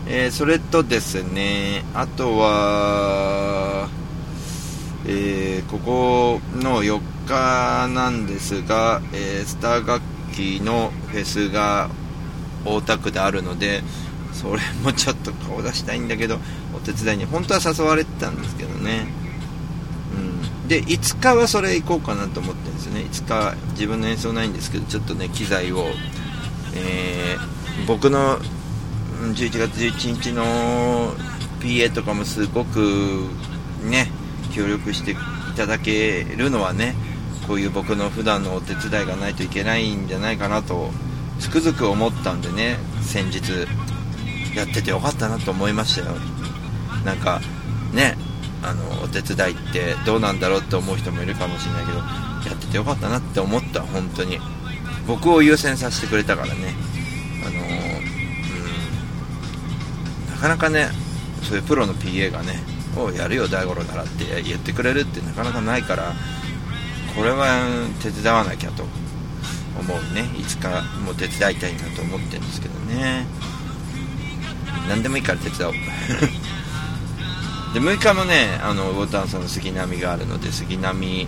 [0.08, 3.90] えーそれとですね、あとは、
[5.08, 10.02] えーここの4日なんですが、えースター楽
[10.34, 11.90] 器のフェスが
[12.66, 13.82] 大田区であるので
[14.34, 16.40] それもちょっと顔出したいんだけど
[16.76, 19.08] お手伝いに本当は誘われてたんですけどね、
[20.16, 23.02] うん、で5日はそれ行こうかなと思ってるんですよね。
[23.02, 25.86] 5日自分の演奏ないんですけどちょっとね機材を、
[26.76, 28.38] えー僕の
[29.34, 31.14] 11月11日の
[31.60, 33.28] PA とかもすごく
[33.84, 34.10] ね
[34.54, 35.16] 協力してい
[35.56, 36.96] ただけるのはね
[37.48, 40.92] こういう僕の普段のお手伝いがないといけないんじゃないかなと
[41.40, 43.38] つくづく思ったんでね先日
[44.56, 46.16] やっててよかったなと思いましたよ。
[47.06, 47.42] なんか
[47.94, 48.18] ね
[48.62, 52.06] あのお手伝いってどうなんだろうって思う人もいるかもしれないけどや
[52.54, 54.40] っててよかったなって思った本当に。
[55.08, 56.74] 僕を優先させてくれたからね。
[57.46, 57.64] あのう
[60.32, 60.88] んなかなかね
[61.42, 62.64] そういうプロの PA がね
[62.96, 66.14] 「おやるよ大五郎なら」って言ってくれるってなかなかないから
[67.16, 67.62] これは
[68.02, 68.84] 手伝わなきゃと
[69.80, 70.26] 思うね。
[70.40, 73.26] いつかもう手伝いたいなと思ってるんですけどね。
[74.88, 75.74] 何でもいいから手伝おう。
[77.74, 81.28] で6日もねあのウォータンさんの杉並があるので杉並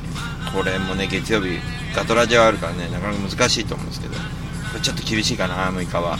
[0.54, 1.60] これもね月曜日
[1.96, 4.22] ガトラジオあるからねなかなか難しいと思うんですけどこ
[4.76, 6.20] れちょっと厳しいかな6日は。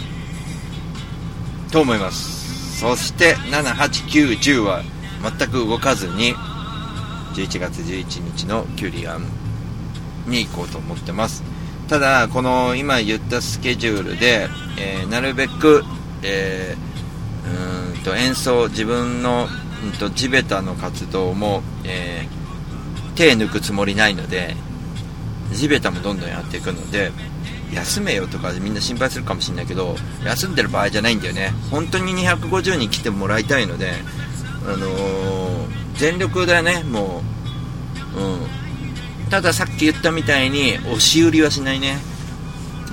[1.70, 2.80] と思います。
[2.80, 4.82] そして78910は
[5.22, 6.34] 全く動かずに
[7.34, 9.45] 11月11日のキュリアン。
[10.26, 11.42] に行こうと思ってます。
[11.88, 14.48] ただこの今言ったスケジュールで、
[14.78, 15.84] えーなるべく、
[16.22, 19.46] えーうんと演奏自分の、
[19.84, 24.54] うん、と地べたの活動も、えー手抜くつもりないので
[25.50, 27.12] 地べたもどんどんやっていくので
[27.72, 31.52] 休めよとかみんな心配するかもしれないけど休んでる場合じゃないんだよね。
[31.70, 33.92] 本当に250人来てもらいたいので
[34.66, 37.22] あのー全力でねも
[38.14, 38.20] う。
[38.20, 38.65] うん。
[39.30, 41.98] たださっき言ったみたいに押し売りはしないね。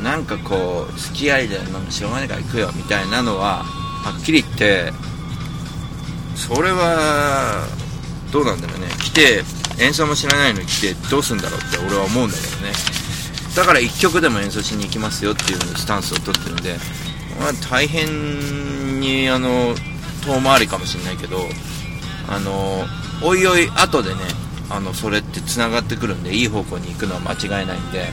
[0.02, 4.92] なんかこう付き合いでなんかしょうがないから行くよみたいなのははっきり言って
[6.36, 7.66] それは
[8.32, 8.88] どうなんだろうね。
[9.02, 9.44] 来て
[9.80, 12.74] 演奏も知らないのに来てどうすんだろうって俺は思うんだけどね。
[13.56, 16.76] だから1曲でも演奏しに行きますよっていうスタンスを取ってるんで、
[17.40, 19.76] まあ、大変にあの
[20.26, 21.38] 遠回りかもしれないけど
[22.28, 22.84] あの
[23.22, 24.22] おいおい後でね
[24.74, 28.08] あのそれってつながってくるんでいい方向に行くのは間違いないんで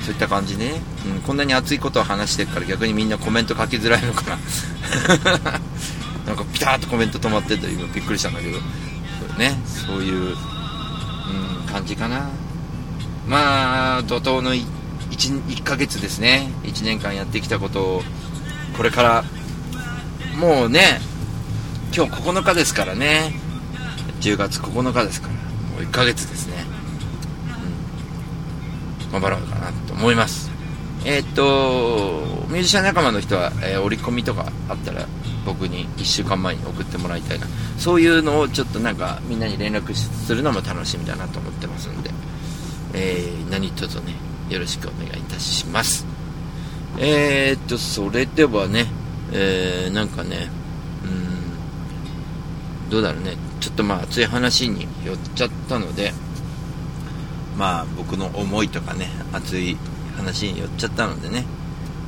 [0.00, 4.38] そういった感じね、うん、こんなに熱いことを話してるから逆にみんなコメント書きづらいのかな。
[6.26, 8.58] なんかピタッとコメント止まってて今びっくりしたんだけど。
[8.58, 8.62] そ
[9.36, 10.36] うねそういう、うん、
[11.70, 12.28] 感じかな。
[13.28, 14.66] まあ怒涛の 1,
[15.10, 16.50] 1ヶ月ですね。
[16.64, 18.02] 1年間やってきたことを
[18.76, 19.24] これから
[20.36, 21.00] もうね
[21.94, 23.34] 今日9日ですからね。
[24.20, 25.49] 10月9日ですから。
[25.82, 26.64] 1ヶ月ですね、
[29.04, 30.50] うん、頑張ろうかなと思います。
[31.04, 35.06] えーっとミュージシャン仲間の人は、えー折り込みとかあったら
[35.46, 37.46] 僕に1週間前に送ってもらいたいな。
[37.78, 42.10] そういうのをちょっとなんかみんなに連絡するのも楽しみだなと思ってますんで、
[42.92, 44.14] えー何卒ね
[44.50, 46.04] よろしくお願いいたします。
[46.98, 48.86] えーっとそれではね、
[49.32, 50.50] えーなんかね
[51.04, 53.36] うんどうだろうね。
[53.60, 56.12] ちょっとまあ熱い話に寄っちゃったので
[57.56, 59.76] まあ僕の思いとかね熱い
[60.16, 61.44] 話に寄っちゃったのでね。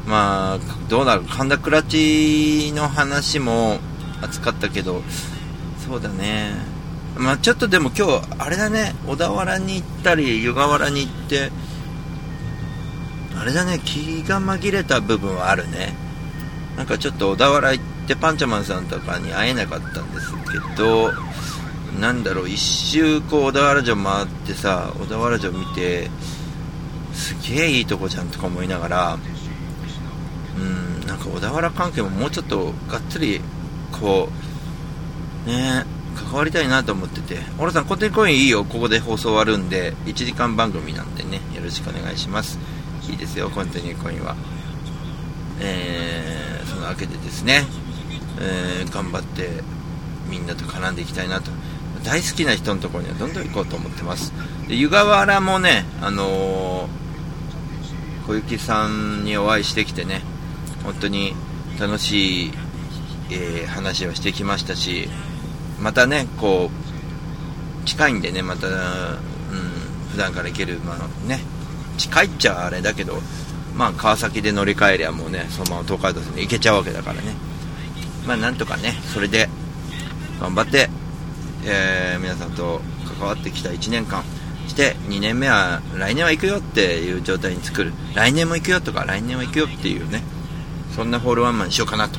[0.06, 1.22] まあどうなる？
[1.22, 3.78] 神田クラチの話も
[4.20, 5.02] 熱かったけど
[5.78, 6.52] そうだね。
[7.16, 8.94] まあちょっとでも今日あれだね。
[9.06, 11.50] 小田原に行ったり湯河原に行って
[13.38, 13.78] あれだね。
[13.84, 15.94] 気が紛れた部分はあるね。
[16.76, 21.12] なんかちょっと小田原行ってパンチャマンさんとかに会えなかったんですけど
[22.00, 26.10] なんだろう一周こう小田原城回ってさ小田原城見て
[27.12, 29.18] すげえいいとこじゃんとか思いながら
[30.58, 33.40] うんなんか小田原関係ももうちょっとがっつり
[33.92, 34.28] こ
[35.46, 35.84] うね
[36.14, 37.38] 関わりたいなと思ってて。
[37.58, 38.64] オラさんコンテンコインいいよ。
[38.64, 42.58] ここで放送終わるんで1時間番組なんでねよろしくお願いします。
[43.08, 44.36] いいですよコンティニューコインは。
[45.60, 47.64] えー、そのわけでですね、
[48.40, 49.62] えー頑張って
[50.28, 51.50] みんなと絡んでいきたいなと。
[52.04, 54.32] 大好きな人のところにはどんどん行こうと思ってます。
[54.68, 57.02] で湯河原もねあのー
[58.26, 60.22] 小雪さんにお会いしてきてね
[60.84, 61.34] 本当に
[61.80, 62.52] 楽しい、
[63.30, 65.08] えー話をしてきましたし
[65.80, 66.70] またねこ
[67.82, 68.74] う近いんでねまた、うん、
[70.12, 71.40] 普段から行けるまあね
[71.98, 73.20] 近いっちゃあれだけど
[73.74, 77.34] まあ川崎で乗り換えりゃもうねそのまま東海道線で行けちゃうわけだからね。
[78.26, 79.48] まあなんとかねそれで
[80.40, 80.88] 頑張って、
[81.64, 82.80] えー皆さんと
[83.18, 84.24] 関わってきた1年間。
[84.68, 87.92] して2年目は来年は行くよっていう状態に作る。
[88.14, 90.22] 来年も行くよとか来年は行くよっていうね。
[90.94, 92.18] そんなホールワンマンにしようかなと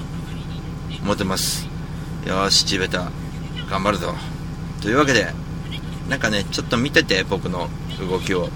[1.01, 1.67] 思ってます。
[2.27, 3.11] よし地べた
[3.69, 4.13] 頑張るぞ。
[4.81, 5.27] というわけで
[6.09, 7.69] なんかねちょっと見てて僕の
[7.99, 8.49] 動きを。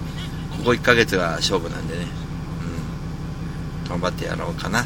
[0.58, 2.06] ここ1ヶ月が勝負なんでね。
[3.84, 3.90] うん。
[3.90, 4.84] 頑張ってやろうかな。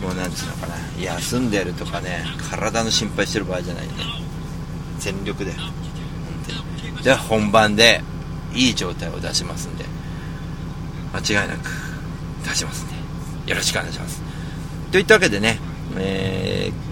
[0.00, 3.92] もうなんつうのかな休んでるとかね体の心配してる場合じゃないね。
[4.98, 5.52] 全力で。
[5.52, 5.72] 本
[6.46, 7.02] 当に。
[7.02, 8.02] で本番で
[8.54, 9.84] いい状態を出しますんで。
[11.12, 11.68] 間違いなく
[12.48, 14.22] 出しますんでよろしくお願いします。
[14.92, 15.58] といったわけでね、
[15.96, 16.90] えー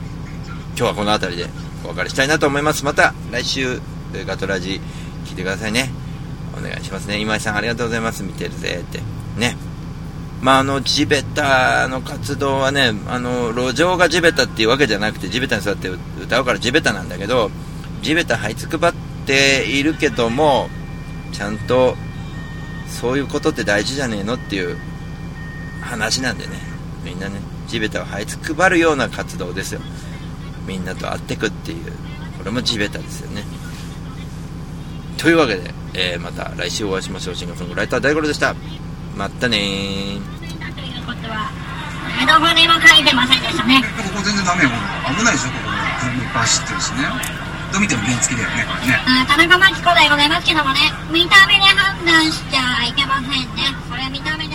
[0.79, 1.49] 今日はこの辺りで
[1.85, 2.85] お別れしたいなと思います。
[2.85, 3.81] また来週
[4.27, 4.81] ガトラジ
[5.25, 5.91] 聞いてくださいね。
[6.57, 7.19] お願いしますね。
[7.19, 8.23] 今井さんありがとうございます。
[8.23, 9.01] 見てるぜって。
[9.37, 9.57] ね。
[10.41, 17.51] まああの地べたの活動はねあの路上が地べたっていうわけじゃなくて地べたに座って歌うから地べたなんだけど
[18.03, 18.95] 地べた這いつくばっ
[19.27, 20.69] ているけども
[21.33, 21.97] ちゃんと
[22.89, 24.77] そういうことって大事じゃねえのっていう
[25.83, 26.69] 話なんでね。
[27.05, 29.81] みんなね地べたを這いつくばるような活動ですよ。
[30.67, 31.93] みんなと会ってくっていう。
[32.39, 33.45] これも地べたですよね。
[35.17, 37.35] というわけで、えーまた来週お会いしましょう。
[37.35, 38.55] シンガーソングライター大五郎でした。
[39.19, 40.23] またねー
[42.23, 43.83] どこにも書いてませんでしたね。
[43.97, 44.71] ここ全然ダメよ、
[45.17, 45.71] 危ないでしょ、ここ。
[45.99, 47.03] 車いっぱい走ってるしね。
[47.73, 49.01] どう見ても原付だよね、これね。
[49.07, 53.75] あ田中真紀子でございますけどもね、見た目で判断しちゃいけませんね。
[53.89, 54.47] それ見た目